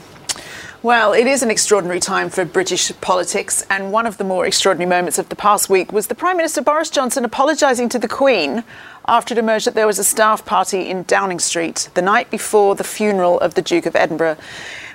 Well, 0.82 1.12
it 1.12 1.26
is 1.26 1.42
an 1.42 1.50
extraordinary 1.50 2.00
time 2.00 2.30
for 2.30 2.42
British 2.46 2.90
politics, 3.02 3.66
and 3.68 3.92
one 3.92 4.06
of 4.06 4.16
the 4.16 4.24
more 4.24 4.46
extraordinary 4.46 4.88
moments 4.88 5.18
of 5.18 5.28
the 5.28 5.36
past 5.36 5.68
week 5.68 5.92
was 5.92 6.06
the 6.06 6.14
Prime 6.14 6.38
Minister 6.38 6.62
Boris 6.62 6.88
Johnson 6.88 7.22
apologising 7.22 7.90
to 7.90 7.98
the 7.98 8.08
Queen 8.08 8.64
after 9.06 9.34
it 9.34 9.38
emerged 9.38 9.66
that 9.66 9.74
there 9.74 9.86
was 9.86 9.98
a 9.98 10.04
staff 10.04 10.46
party 10.46 10.88
in 10.88 11.02
Downing 11.02 11.38
Street 11.38 11.90
the 11.92 12.00
night 12.00 12.30
before 12.30 12.74
the 12.74 12.84
funeral 12.84 13.38
of 13.40 13.54
the 13.54 13.62
Duke 13.62 13.84
of 13.84 13.94
Edinburgh, 13.94 14.38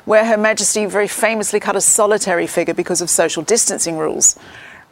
where 0.05 0.25
Her 0.25 0.37
Majesty 0.37 0.87
very 0.87 1.07
famously 1.07 1.59
cut 1.59 1.75
a 1.75 1.81
solitary 1.81 2.47
figure 2.47 2.73
because 2.73 3.01
of 3.01 3.09
social 3.11 3.43
distancing 3.43 3.99
rules. 3.99 4.39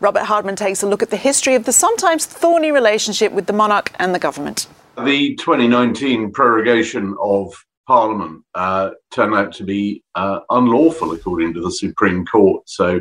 Robert 0.04 0.26
Hardman 0.26 0.58
takes 0.58 0.84
a 0.84 0.88
look 0.88 1.02
at 1.02 1.12
the 1.12 1.18
history 1.18 1.56
of 1.56 1.64
the 1.64 1.72
sometimes 1.72 2.26
thorny 2.26 2.74
relationship 2.74 3.32
with 3.32 3.46
the 3.46 3.54
monarch 3.54 3.90
and 4.00 4.14
the 4.14 4.20
government. 4.20 4.68
The 4.98 5.34
2019 5.36 6.34
prorogation 6.34 7.16
of 7.22 7.54
Parliament 7.88 8.44
uh, 8.54 8.90
turned 9.14 9.34
out 9.34 9.54
to 9.54 9.64
be 9.64 10.04
uh, 10.16 10.42
unlawful, 10.50 11.14
according 11.14 11.54
to 11.54 11.62
the 11.62 11.72
Supreme 11.72 12.26
Court. 12.26 12.70
So, 12.70 13.00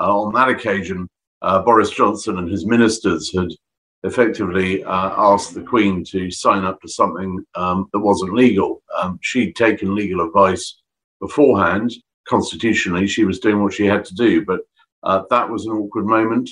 uh, 0.00 0.20
on 0.20 0.32
that 0.32 0.48
occasion, 0.48 1.06
uh, 1.42 1.60
Boris 1.60 1.90
Johnson 1.90 2.38
and 2.38 2.50
his 2.50 2.64
ministers 2.64 3.30
had 3.36 3.48
effectively 4.02 4.82
uh, 4.84 5.10
asked 5.18 5.52
the 5.52 5.62
Queen 5.62 6.02
to 6.04 6.30
sign 6.30 6.64
up 6.64 6.80
to 6.80 6.88
something 6.88 7.44
um, 7.56 7.90
that 7.92 8.00
wasn't 8.00 8.32
legal. 8.32 8.82
Um, 8.98 9.18
she'd 9.20 9.54
taken 9.54 9.94
legal 9.94 10.26
advice 10.26 10.80
beforehand. 11.20 11.92
Constitutionally, 12.26 13.06
she 13.06 13.26
was 13.26 13.38
doing 13.38 13.62
what 13.62 13.74
she 13.74 13.84
had 13.84 14.06
to 14.06 14.14
do, 14.14 14.46
but 14.46 14.60
uh, 15.02 15.22
that 15.30 15.48
was 15.48 15.66
an 15.66 15.72
awkward 15.72 16.06
moment. 16.06 16.50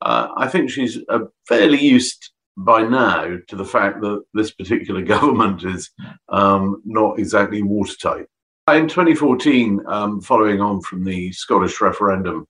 Uh, 0.00 0.28
I 0.36 0.48
think 0.48 0.70
she's 0.70 0.98
uh, 1.08 1.20
fairly 1.46 1.80
used 1.80 2.30
by 2.56 2.82
now 2.82 3.36
to 3.48 3.56
the 3.56 3.64
fact 3.64 4.00
that 4.00 4.24
this 4.34 4.50
particular 4.52 5.02
government 5.14 5.64
is 5.64 5.90
um, 6.28 6.82
not 6.84 7.18
exactly 7.18 7.62
watertight. 7.62 8.26
In 8.70 8.86
2014, 8.86 9.80
um, 9.86 10.20
following 10.20 10.60
on 10.60 10.82
from 10.82 11.02
the 11.02 11.32
Scottish 11.32 11.80
referendum, 11.80 12.46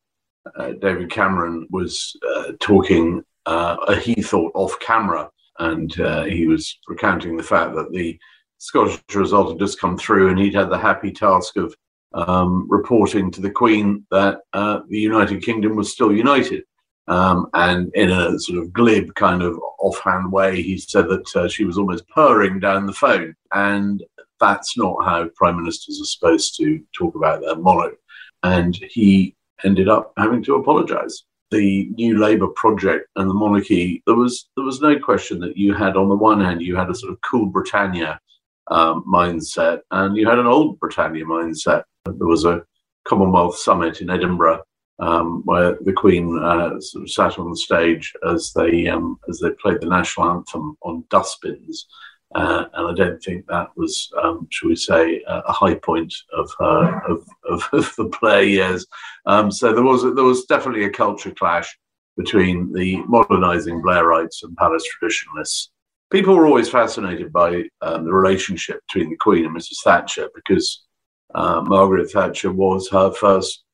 uh, 0.56 0.72
David 0.72 1.10
Cameron 1.10 1.66
was 1.70 2.16
uh, 2.34 2.52
talking, 2.58 3.22
uh, 3.46 3.94
he 3.96 4.14
thought, 4.14 4.50
off 4.54 4.78
camera, 4.80 5.30
and 5.60 5.92
he 6.26 6.46
was 6.46 6.78
recounting 6.88 7.36
the 7.36 7.42
fact 7.42 7.74
that 7.74 7.92
the 7.92 8.18
Scottish 8.58 9.00
result 9.14 9.50
had 9.50 9.58
just 9.60 9.80
come 9.80 9.96
through 9.96 10.30
and 10.30 10.38
he'd 10.38 10.54
had 10.54 10.70
the 10.70 10.78
happy 10.78 11.12
task 11.12 11.56
of 11.56 11.74
um, 12.14 12.66
reporting 12.68 13.30
to 13.30 13.40
the 13.40 13.50
Queen 13.50 14.06
that 14.10 14.40
uh, 14.52 14.80
the 14.88 14.98
United 14.98 15.42
Kingdom 15.42 15.76
was 15.76 15.92
still 15.92 16.12
united. 16.12 16.64
Um, 17.08 17.48
and 17.54 17.90
in 17.94 18.10
a 18.10 18.38
sort 18.38 18.58
of 18.58 18.72
glib 18.72 19.14
kind 19.14 19.42
of 19.42 19.58
offhand 19.78 20.30
way, 20.30 20.60
he 20.60 20.76
said 20.76 21.08
that 21.08 21.36
uh, 21.36 21.48
she 21.48 21.64
was 21.64 21.78
almost 21.78 22.08
purring 22.08 22.60
down 22.60 22.86
the 22.86 22.92
phone. 22.92 23.34
And 23.52 24.02
that's 24.40 24.76
not 24.76 25.04
how 25.04 25.28
prime 25.34 25.56
ministers 25.56 26.00
are 26.00 26.04
supposed 26.04 26.56
to 26.58 26.80
talk 26.96 27.14
about 27.14 27.40
their 27.40 27.56
monarch. 27.56 27.96
And 28.42 28.76
he 28.90 29.34
ended 29.64 29.88
up 29.88 30.12
having 30.16 30.42
to 30.44 30.56
apologize. 30.56 31.24
The 31.50 31.88
new 31.94 32.18
Labour 32.18 32.48
project 32.48 33.08
and 33.16 33.28
the 33.28 33.34
monarchy, 33.34 34.02
there 34.06 34.14
was 34.14 34.50
there 34.54 34.66
was 34.66 34.82
no 34.82 34.98
question 34.98 35.40
that 35.40 35.56
you 35.56 35.72
had 35.72 35.96
on 35.96 36.10
the 36.10 36.14
one 36.14 36.42
hand 36.42 36.60
you 36.60 36.76
had 36.76 36.90
a 36.90 36.94
sort 36.94 37.10
of 37.10 37.18
cool 37.22 37.46
Britannia 37.46 38.20
um, 38.70 39.02
mindset, 39.10 39.80
and 39.90 40.14
you 40.14 40.28
had 40.28 40.38
an 40.38 40.46
old 40.46 40.78
Britannia 40.78 41.24
mindset. 41.24 41.84
There 42.16 42.26
was 42.26 42.44
a 42.44 42.62
Commonwealth 43.06 43.56
summit 43.56 44.00
in 44.00 44.10
Edinburgh 44.10 44.62
um, 44.98 45.42
where 45.44 45.78
the 45.80 45.92
Queen 45.92 46.38
uh, 46.38 46.80
sort 46.80 47.04
of 47.04 47.10
sat 47.10 47.38
on 47.38 47.50
the 47.50 47.56
stage 47.56 48.12
as 48.28 48.52
they 48.52 48.88
um, 48.88 49.18
as 49.28 49.38
they 49.38 49.50
played 49.62 49.80
the 49.80 49.86
national 49.86 50.30
anthem 50.30 50.76
on 50.82 51.04
dustbins. 51.10 51.86
Uh, 52.34 52.66
and 52.74 52.88
I 52.88 52.92
don't 52.92 53.22
think 53.22 53.46
that 53.46 53.68
was, 53.74 54.12
um, 54.22 54.46
shall 54.50 54.68
we 54.68 54.76
say, 54.76 55.22
a 55.26 55.50
high 55.50 55.76
point 55.76 56.12
of 56.36 56.50
her 56.58 57.00
of, 57.08 57.26
of, 57.48 57.68
of 57.72 57.94
the 57.96 58.12
Blair 58.20 58.42
years. 58.42 58.86
Um, 59.24 59.50
so 59.50 59.72
there 59.72 59.84
was 59.84 60.02
there 60.02 60.24
was 60.24 60.44
definitely 60.44 60.84
a 60.84 60.90
culture 60.90 61.30
clash 61.30 61.78
between 62.18 62.72
the 62.72 62.96
modernising 63.06 63.80
Blairites 63.80 64.42
and 64.42 64.56
palace 64.56 64.84
traditionalists 64.84 65.70
people 66.10 66.34
were 66.34 66.46
always 66.46 66.68
fascinated 66.68 67.32
by 67.32 67.64
um, 67.82 68.04
the 68.04 68.12
relationship 68.12 68.80
between 68.86 69.10
the 69.10 69.16
Queen 69.16 69.44
and 69.44 69.56
Mrs. 69.56 69.82
Thatcher 69.84 70.28
because 70.34 70.84
uh, 71.34 71.60
Margaret 71.62 72.10
Thatcher 72.10 72.52
was 72.52 72.88
her 72.90 73.12
first 73.12 73.64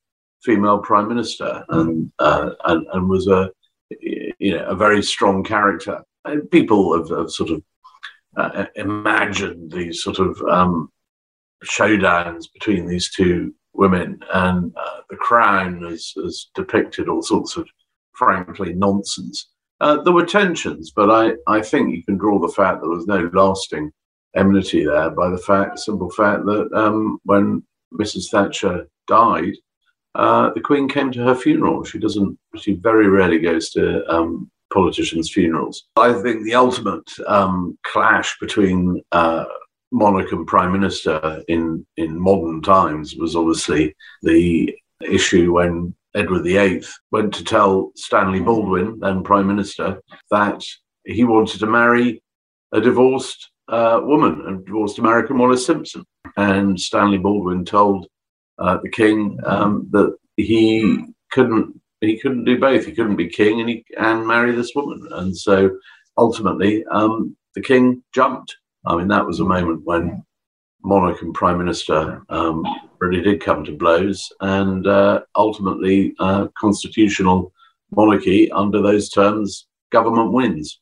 female 0.43 0.79
prime 0.79 1.07
minister 1.07 1.63
and 1.69 2.11
uh, 2.19 2.51
and, 2.65 2.85
and 2.93 3.09
was 3.09 3.27
a 3.27 3.49
you 4.39 4.57
know 4.57 4.65
a 4.65 4.75
very 4.75 5.01
strong 5.01 5.43
character. 5.43 6.03
People 6.51 6.97
have, 6.97 7.09
have 7.17 7.31
sort 7.31 7.51
of 7.51 7.63
uh, 8.37 8.65
imagined 8.75 9.71
these 9.71 10.03
sort 10.03 10.19
of 10.19 10.39
um, 10.49 10.89
showdowns 11.63 12.45
between 12.53 12.85
these 12.85 13.11
two 13.11 13.53
women, 13.73 14.19
and 14.33 14.73
uh, 14.75 15.01
the 15.09 15.15
Crown 15.15 15.83
has, 15.83 16.13
has, 16.15 16.49
depicted 16.55 17.09
all 17.09 17.21
sorts 17.21 17.57
of 17.57 17.67
frankly 18.13 18.73
nonsense. 18.73 19.49
Uh, 19.81 20.01
there 20.01 20.13
were 20.13 20.25
tensions, 20.25 20.91
but 20.95 21.09
I, 21.11 21.33
I 21.47 21.61
think 21.61 21.93
you 21.93 22.03
can 22.03 22.17
draw 22.17 22.39
the 22.39 22.53
fact 22.53 22.79
that 22.79 22.87
there 22.87 22.95
was 22.95 23.07
no 23.07 23.29
lasting 23.33 23.91
enmity 24.35 24.85
there 24.85 25.09
by 25.09 25.29
the 25.29 25.37
fact, 25.37 25.79
simple 25.79 26.09
fact 26.09 26.45
that 26.45 26.69
um, 26.73 27.19
when 27.23 27.63
Mrs. 27.93 28.29
Thatcher 28.29 28.87
died, 29.07 29.53
uh, 30.15 30.51
the 30.53 30.61
Queen 30.61 30.87
came 30.87 31.11
to 31.11 31.23
her 31.23 31.35
funeral. 31.35 31.83
She 31.83 31.99
doesn't. 31.99 32.37
She 32.57 32.73
very 32.75 33.07
rarely 33.07 33.39
goes 33.39 33.69
to 33.71 34.05
um, 34.13 34.49
politicians' 34.71 35.29
funerals. 35.29 35.85
I 35.97 36.13
think 36.13 36.43
the 36.43 36.55
ultimate 36.55 37.09
um, 37.27 37.77
clash 37.83 38.37
between 38.39 39.01
uh, 39.11 39.45
monarch 39.91 40.31
and 40.31 40.47
prime 40.47 40.71
minister 40.71 41.43
in 41.47 41.85
in 41.97 42.19
modern 42.19 42.61
times 42.61 43.15
was 43.15 43.35
obviously 43.35 43.95
the 44.23 44.73
issue 45.01 45.53
when 45.53 45.93
Edward 46.15 46.43
VIII 46.43 46.83
went 47.11 47.33
to 47.33 47.43
tell 47.43 47.91
Stanley 47.95 48.39
Baldwin, 48.39 48.99
then 48.99 49.23
prime 49.23 49.47
minister, 49.47 50.01
that 50.31 50.63
he 51.05 51.25
wanted 51.25 51.59
to 51.59 51.67
marry 51.67 52.23
a 52.71 52.79
divorced 52.79 53.51
uh, 53.67 54.01
woman, 54.03 54.43
a 54.47 54.65
divorced 54.65 54.99
American 54.99 55.37
Wallis 55.37 55.65
Simpson, 55.65 56.05
and 56.37 56.79
Stanley 56.79 57.17
Baldwin 57.17 57.65
told 57.65 58.07
uh, 58.59 58.77
the 58.81 58.89
king 58.89 59.39
um, 59.45 59.87
that 59.91 60.15
he 60.37 61.05
couldn't 61.31 61.79
he 62.01 62.19
couldn't 62.19 62.45
do 62.45 62.59
both. 62.59 62.85
He 62.85 62.91
couldn't 62.91 63.15
be 63.15 63.29
king 63.29 63.61
and 63.61 63.69
he 63.69 63.85
and 63.97 64.27
marry 64.27 64.51
this 64.51 64.73
woman. 64.75 65.07
And 65.11 65.35
so 65.35 65.77
ultimately, 66.17 66.85
um, 66.91 67.35
the 67.55 67.61
king 67.61 68.03
jumped. 68.13 68.55
I 68.85 68.95
mean, 68.95 69.07
that 69.07 69.25
was 69.25 69.39
a 69.39 69.45
moment 69.45 69.81
when 69.83 70.23
monarch 70.83 71.21
and 71.21 71.33
prime 71.33 71.57
minister 71.57 72.21
um, 72.29 72.63
really 72.99 73.21
did 73.21 73.41
come 73.41 73.63
to 73.65 73.71
blows, 73.71 74.31
and 74.41 74.85
uh, 74.85 75.21
ultimately, 75.35 76.13
uh, 76.19 76.47
constitutional 76.57 77.51
monarchy 77.91 78.51
under 78.51 78.81
those 78.81 79.09
terms, 79.09 79.67
government 79.91 80.31
wins. 80.31 80.79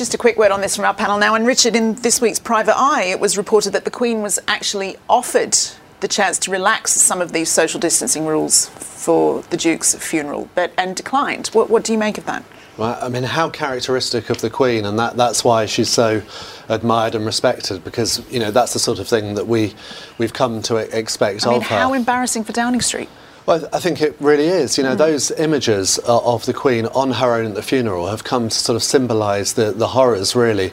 Just 0.00 0.14
a 0.14 0.16
quick 0.16 0.38
word 0.38 0.50
on 0.50 0.62
this 0.62 0.76
from 0.76 0.86
our 0.86 0.94
panel 0.94 1.18
now. 1.18 1.34
And 1.34 1.46
Richard, 1.46 1.76
in 1.76 1.92
this 1.96 2.22
week's 2.22 2.38
Private 2.38 2.74
Eye, 2.74 3.04
it 3.04 3.20
was 3.20 3.36
reported 3.36 3.74
that 3.74 3.84
the 3.84 3.90
Queen 3.90 4.22
was 4.22 4.38
actually 4.48 4.96
offered 5.10 5.54
the 6.00 6.08
chance 6.08 6.38
to 6.38 6.50
relax 6.50 6.92
some 6.92 7.20
of 7.20 7.32
these 7.32 7.50
social 7.50 7.78
distancing 7.78 8.24
rules 8.24 8.70
for 8.70 9.42
the 9.50 9.58
Duke's 9.58 9.94
funeral, 9.96 10.48
but 10.54 10.72
and 10.78 10.96
declined. 10.96 11.48
What, 11.48 11.68
what 11.68 11.84
do 11.84 11.92
you 11.92 11.98
make 11.98 12.16
of 12.16 12.24
that? 12.24 12.44
Well, 12.78 12.98
I 12.98 13.10
mean, 13.10 13.24
how 13.24 13.50
characteristic 13.50 14.30
of 14.30 14.40
the 14.40 14.48
Queen, 14.48 14.86
and 14.86 14.98
that, 14.98 15.18
that's 15.18 15.44
why 15.44 15.66
she's 15.66 15.90
so 15.90 16.22
admired 16.70 17.14
and 17.14 17.26
respected, 17.26 17.84
because 17.84 18.22
you 18.32 18.40
know 18.40 18.50
that's 18.50 18.72
the 18.72 18.78
sort 18.78 19.00
of 19.00 19.06
thing 19.06 19.34
that 19.34 19.48
we 19.48 19.74
we've 20.16 20.32
come 20.32 20.62
to 20.62 20.76
expect 20.76 21.46
I 21.46 21.50
mean, 21.50 21.58
of 21.58 21.64
her. 21.64 21.76
How 21.76 21.92
embarrassing 21.92 22.44
for 22.44 22.52
Downing 22.52 22.80
Street. 22.80 23.10
Well, 23.46 23.68
I 23.72 23.80
think 23.80 24.00
it 24.00 24.16
really 24.20 24.46
is. 24.46 24.76
You 24.76 24.84
know, 24.84 24.94
mm. 24.94 24.98
those 24.98 25.30
images 25.32 25.98
of 25.98 26.46
the 26.46 26.52
Queen 26.52 26.86
on 26.86 27.12
her 27.12 27.34
own 27.34 27.46
at 27.46 27.54
the 27.54 27.62
funeral 27.62 28.08
have 28.08 28.24
come 28.24 28.48
to 28.48 28.54
sort 28.56 28.76
of 28.76 28.82
symbolise 28.82 29.54
the, 29.54 29.72
the 29.72 29.88
horrors, 29.88 30.36
really, 30.36 30.72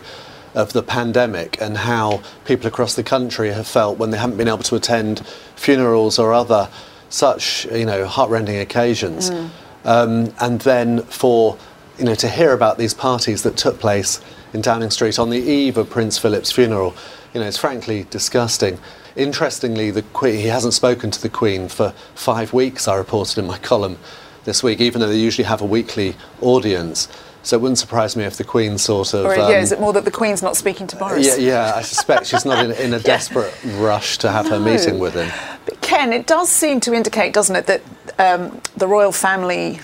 of 0.53 0.73
the 0.73 0.84
pandemic 0.84 1.62
and 1.62 1.77
how 1.77 2.21
people 2.45 2.67
across 2.67 2.95
the 2.95 3.03
country 3.03 3.51
have 3.51 3.67
felt 3.67 3.97
when 3.97 4.10
they 4.12 4.17
haven't 4.17 4.38
been 4.38 4.47
able 4.47 4.63
to 4.63 4.75
attend 4.75 5.25
funerals 5.56 6.17
or 6.19 6.34
other 6.34 6.69
such 7.10 7.65
you 7.65 7.86
know 7.86 8.06
heartrending 8.06 8.58
occasions. 8.58 9.30
Mm. 9.30 9.49
Um, 9.86 10.34
and 10.39 10.60
then 10.62 11.03
for 11.03 11.58
you 11.97 12.06
know 12.06 12.15
to 12.15 12.27
hear 12.27 12.53
about 12.53 12.77
these 12.77 12.93
parties 12.93 13.43
that 13.43 13.56
took 13.56 13.80
place 13.80 14.19
in 14.53 14.62
Downing 14.62 14.89
Street 14.89 15.19
on 15.19 15.30
the 15.30 15.39
eve 15.39 15.77
of 15.77 15.89
Prince 15.89 16.17
Philip's 16.17 16.51
funeral, 16.51 16.95
you 17.34 17.39
know, 17.39 17.47
it's 17.47 17.58
frankly 17.58 18.06
disgusting. 18.10 18.80
Interestingly, 19.17 19.91
the 19.91 20.03
Queen, 20.03 20.36
he 20.36 20.47
hasn't 20.47 20.73
spoken 20.73 21.12
to 21.12 21.21
the 21.21 21.30
Queen 21.30 21.67
for 21.67 21.91
five 22.13 22.53
weeks. 22.53 22.88
I 22.88 22.95
reported 22.95 23.39
in 23.39 23.47
my 23.47 23.58
column 23.58 23.97
this 24.45 24.62
week, 24.62 24.80
even 24.80 25.01
though 25.01 25.10
they 25.10 25.17
usually 25.17 25.45
have 25.45 25.60
a 25.60 25.65
weekly 25.65 26.15
audience. 26.39 27.08
So 27.43 27.58
it 27.58 27.62
wouldn't 27.62 27.80
surprise 27.80 28.15
me 28.15 28.25
if 28.25 28.38
the 28.38 28.43
Queen 28.43 28.77
sort 28.77 29.13
of. 29.13 29.25
Or, 29.25 29.34
um, 29.34 29.51
yeah, 29.51 29.60
is 29.60 29.71
it 29.71 29.80
more 29.80 29.91
that 29.93 30.06
the 30.06 30.12
Queen's 30.12 30.43
not 30.43 30.56
speaking 30.56 30.86
to 30.88 30.95
Boris? 30.95 31.25
Yeah, 31.25 31.36
yeah 31.36 31.73
I 31.75 31.82
suspect 31.82 32.27
she's 32.27 32.45
not 32.45 32.63
in, 32.63 32.71
in 32.73 32.93
a 32.93 32.99
desperate 33.13 33.53
rush 33.75 34.17
to 34.19 34.32
have 34.32 34.45
no. 34.45 34.51
her 34.51 34.60
meeting 34.60 34.99
with 34.99 35.15
him. 35.15 35.32
But 35.65 35.82
Ken, 35.82 36.13
it 36.13 36.27
does 36.27 36.49
seem 36.49 36.80
to 36.82 36.93
indicate, 36.93 37.34
doesn't 37.34 37.56
it, 37.56 37.65
that 37.67 37.82
um, 38.19 38.62
the 38.75 38.88
royal 38.88 39.12
family 39.12 39.80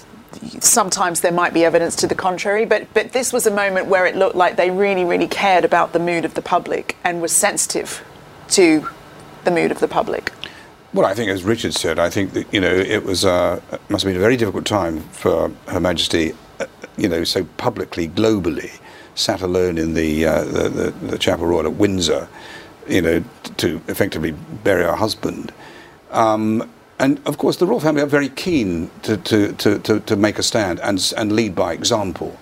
sometimes 0.59 1.21
there 1.21 1.31
might 1.31 1.53
be 1.53 1.63
evidence 1.63 1.95
to 1.97 2.07
the 2.07 2.15
contrary, 2.15 2.65
but 2.65 2.93
but 2.93 3.13
this 3.13 3.31
was 3.31 3.47
a 3.47 3.51
moment 3.51 3.87
where 3.87 4.05
it 4.05 4.15
looked 4.15 4.35
like 4.35 4.57
they 4.57 4.69
really, 4.69 5.05
really 5.05 5.27
cared 5.27 5.65
about 5.65 5.93
the 5.93 5.99
mood 5.99 6.25
of 6.25 6.33
the 6.33 6.41
public 6.41 6.97
and 7.03 7.21
were 7.21 7.27
sensitive 7.27 8.03
to 8.49 8.87
the 9.43 9.51
mood 9.51 9.71
of 9.71 9.79
the 9.79 9.87
public. 9.87 10.31
Well, 10.93 11.07
I 11.07 11.15
think, 11.15 11.31
as 11.31 11.43
Richard 11.43 11.73
said, 11.73 11.97
I 11.97 12.09
think 12.09 12.33
that 12.33 12.53
you 12.53 12.61
know 12.61 12.73
it 12.73 13.03
was 13.03 13.25
uh, 13.25 13.59
must 13.89 14.03
have 14.03 14.09
been 14.09 14.17
a 14.17 14.19
very 14.19 14.37
difficult 14.37 14.65
time 14.65 15.01
for 15.11 15.51
Her 15.67 15.79
Majesty 15.79 16.33
you 16.97 17.07
know, 17.07 17.23
so 17.23 17.43
publicly, 17.57 18.07
globally, 18.07 18.79
sat 19.15 19.41
alone 19.41 19.77
in 19.77 19.93
the, 19.93 20.25
uh, 20.25 20.43
the, 20.43 20.69
the, 20.69 20.91
the, 21.07 21.17
Chapel 21.17 21.45
Royal 21.45 21.65
at 21.65 21.73
Windsor, 21.73 22.27
you 22.87 23.01
know, 23.01 23.23
to 23.57 23.81
effectively 23.87 24.31
bury 24.63 24.83
her 24.83 24.95
husband. 24.95 25.53
Um, 26.11 26.69
and 26.99 27.19
of 27.25 27.37
course, 27.37 27.57
the 27.57 27.65
royal 27.65 27.79
family 27.79 28.01
are 28.01 28.07
very 28.07 28.29
keen 28.29 28.89
to, 29.03 29.17
to, 29.17 29.53
to, 29.53 29.79
to, 29.79 29.99
to 29.99 30.15
make 30.15 30.37
a 30.37 30.43
stand 30.43 30.79
and, 30.81 31.13
and 31.17 31.31
lead 31.31 31.55
by 31.55 31.73
example. 31.73 32.37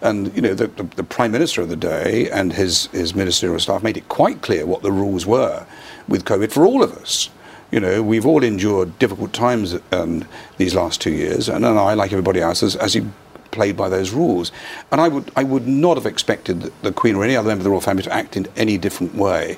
And 0.00 0.34
you 0.34 0.40
know, 0.40 0.54
the, 0.54 0.68
the, 0.68 0.84
the, 0.84 1.04
prime 1.04 1.30
minister 1.32 1.60
of 1.60 1.68
the 1.68 1.76
day 1.76 2.30
and 2.30 2.54
his, 2.54 2.86
his 2.86 3.14
ministerial 3.14 3.60
staff 3.60 3.82
made 3.82 3.98
it 3.98 4.08
quite 4.08 4.40
clear 4.40 4.64
what 4.64 4.82
the 4.82 4.90
rules 4.90 5.26
were 5.26 5.66
with 6.10 6.26
COVID 6.26 6.52
for 6.52 6.66
all 6.66 6.82
of 6.82 6.92
us. 6.92 7.30
You 7.70 7.80
know, 7.80 8.02
we've 8.02 8.26
all 8.26 8.42
endured 8.42 8.98
difficult 8.98 9.32
times 9.32 9.76
um, 9.92 10.26
these 10.58 10.74
last 10.74 11.00
two 11.00 11.12
years, 11.12 11.48
and, 11.48 11.64
and 11.64 11.78
I, 11.78 11.94
like 11.94 12.12
everybody 12.12 12.40
else, 12.40 12.62
as, 12.62 12.74
as 12.76 12.96
you 12.96 13.12
played 13.52 13.76
by 13.76 13.88
those 13.88 14.10
rules. 14.10 14.52
And 14.90 15.00
I 15.00 15.08
would, 15.08 15.30
I 15.36 15.44
would 15.44 15.66
not 15.66 15.96
have 15.96 16.06
expected 16.06 16.72
the 16.82 16.92
Queen 16.92 17.14
or 17.14 17.24
any 17.24 17.36
other 17.36 17.48
member 17.48 17.60
of 17.60 17.64
the 17.64 17.70
royal 17.70 17.80
family 17.80 18.02
to 18.02 18.12
act 18.12 18.36
in 18.36 18.48
any 18.56 18.76
different 18.76 19.14
way. 19.14 19.56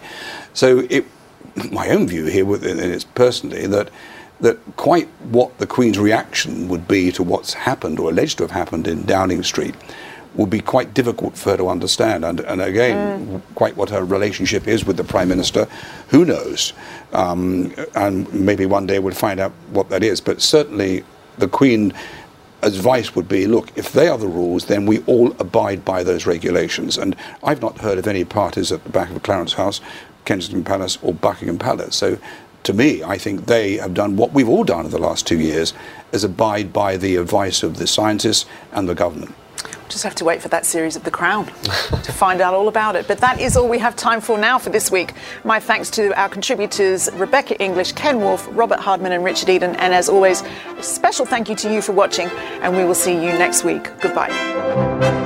So 0.52 0.80
it, 0.90 1.06
my 1.72 1.88
own 1.88 2.06
view 2.06 2.26
here 2.26 2.46
is 2.64 3.04
personally 3.04 3.66
that 3.66 3.90
that 4.40 4.58
quite 4.76 5.06
what 5.30 5.56
the 5.58 5.66
Queen's 5.68 6.00
reaction 6.00 6.68
would 6.68 6.88
be 6.88 7.12
to 7.12 7.22
what's 7.22 7.54
happened 7.54 8.00
or 8.00 8.10
alleged 8.10 8.38
to 8.38 8.44
have 8.44 8.50
happened 8.50 8.88
in 8.88 9.06
Downing 9.06 9.44
Street 9.44 9.76
would 10.34 10.50
be 10.50 10.60
quite 10.60 10.94
difficult 10.94 11.36
for 11.36 11.50
her 11.50 11.56
to 11.56 11.68
understand. 11.68 12.24
And, 12.24 12.40
and 12.40 12.62
again, 12.62 13.26
mm. 13.26 13.42
quite 13.54 13.76
what 13.76 13.90
her 13.90 14.04
relationship 14.04 14.66
is 14.66 14.84
with 14.84 14.96
the 14.96 15.04
Prime 15.04 15.28
Minister, 15.28 15.66
who 16.08 16.24
knows? 16.24 16.72
Um, 17.12 17.74
and 17.94 18.32
maybe 18.32 18.66
one 18.66 18.86
day 18.86 18.98
we'll 18.98 19.14
find 19.14 19.40
out 19.40 19.52
what 19.70 19.90
that 19.90 20.02
is. 20.02 20.20
But 20.20 20.40
certainly 20.40 21.04
the 21.38 21.48
Queen 21.48 21.92
advice 22.62 23.14
would 23.14 23.28
be 23.28 23.46
look, 23.46 23.76
if 23.76 23.92
they 23.92 24.08
are 24.08 24.18
the 24.18 24.28
rules, 24.28 24.66
then 24.66 24.86
we 24.86 25.00
all 25.00 25.32
abide 25.38 25.84
by 25.84 26.02
those 26.02 26.26
regulations. 26.26 26.96
And 26.96 27.16
I've 27.42 27.60
not 27.60 27.78
heard 27.78 27.98
of 27.98 28.06
any 28.06 28.24
parties 28.24 28.72
at 28.72 28.84
the 28.84 28.90
back 28.90 29.10
of 29.10 29.22
Clarence 29.22 29.54
House, 29.54 29.80
Kensington 30.24 30.64
Palace, 30.64 30.98
or 31.02 31.12
Buckingham 31.12 31.58
Palace. 31.58 31.96
So 31.96 32.18
to 32.62 32.72
me, 32.72 33.02
I 33.02 33.18
think 33.18 33.46
they 33.46 33.76
have 33.76 33.92
done 33.92 34.16
what 34.16 34.32
we've 34.32 34.48
all 34.48 34.64
done 34.64 34.84
in 34.84 34.92
the 34.92 34.98
last 34.98 35.26
two 35.26 35.38
years, 35.38 35.74
is 36.12 36.24
abide 36.24 36.72
by 36.72 36.96
the 36.96 37.16
advice 37.16 37.62
of 37.62 37.76
the 37.76 37.86
scientists 37.86 38.46
and 38.72 38.88
the 38.88 38.94
government 38.94 39.34
just 39.92 40.04
have 40.04 40.14
to 40.16 40.24
wait 40.24 40.40
for 40.42 40.48
that 40.48 40.64
series 40.66 40.96
of 40.96 41.04
The 41.04 41.10
Crown 41.10 41.46
to 41.46 42.12
find 42.12 42.40
out 42.40 42.54
all 42.54 42.68
about 42.68 42.96
it. 42.96 43.06
But 43.06 43.18
that 43.18 43.40
is 43.40 43.56
all 43.56 43.68
we 43.68 43.78
have 43.78 43.94
time 43.94 44.20
for 44.20 44.38
now 44.38 44.58
for 44.58 44.70
this 44.70 44.90
week. 44.90 45.12
My 45.44 45.60
thanks 45.60 45.90
to 45.90 46.18
our 46.18 46.28
contributors 46.28 47.10
Rebecca 47.12 47.60
English, 47.62 47.92
Ken 47.92 48.16
Wharfe, 48.16 48.48
Robert 48.56 48.80
Hardman, 48.80 49.12
and 49.12 49.22
Richard 49.22 49.50
Eden. 49.50 49.76
And 49.76 49.94
as 49.94 50.08
always, 50.08 50.42
a 50.76 50.82
special 50.82 51.26
thank 51.26 51.48
you 51.48 51.56
to 51.56 51.72
you 51.72 51.82
for 51.82 51.92
watching, 51.92 52.28
and 52.62 52.76
we 52.76 52.84
will 52.84 52.94
see 52.94 53.12
you 53.12 53.32
next 53.32 53.64
week. 53.64 53.90
Goodbye. 54.00 55.21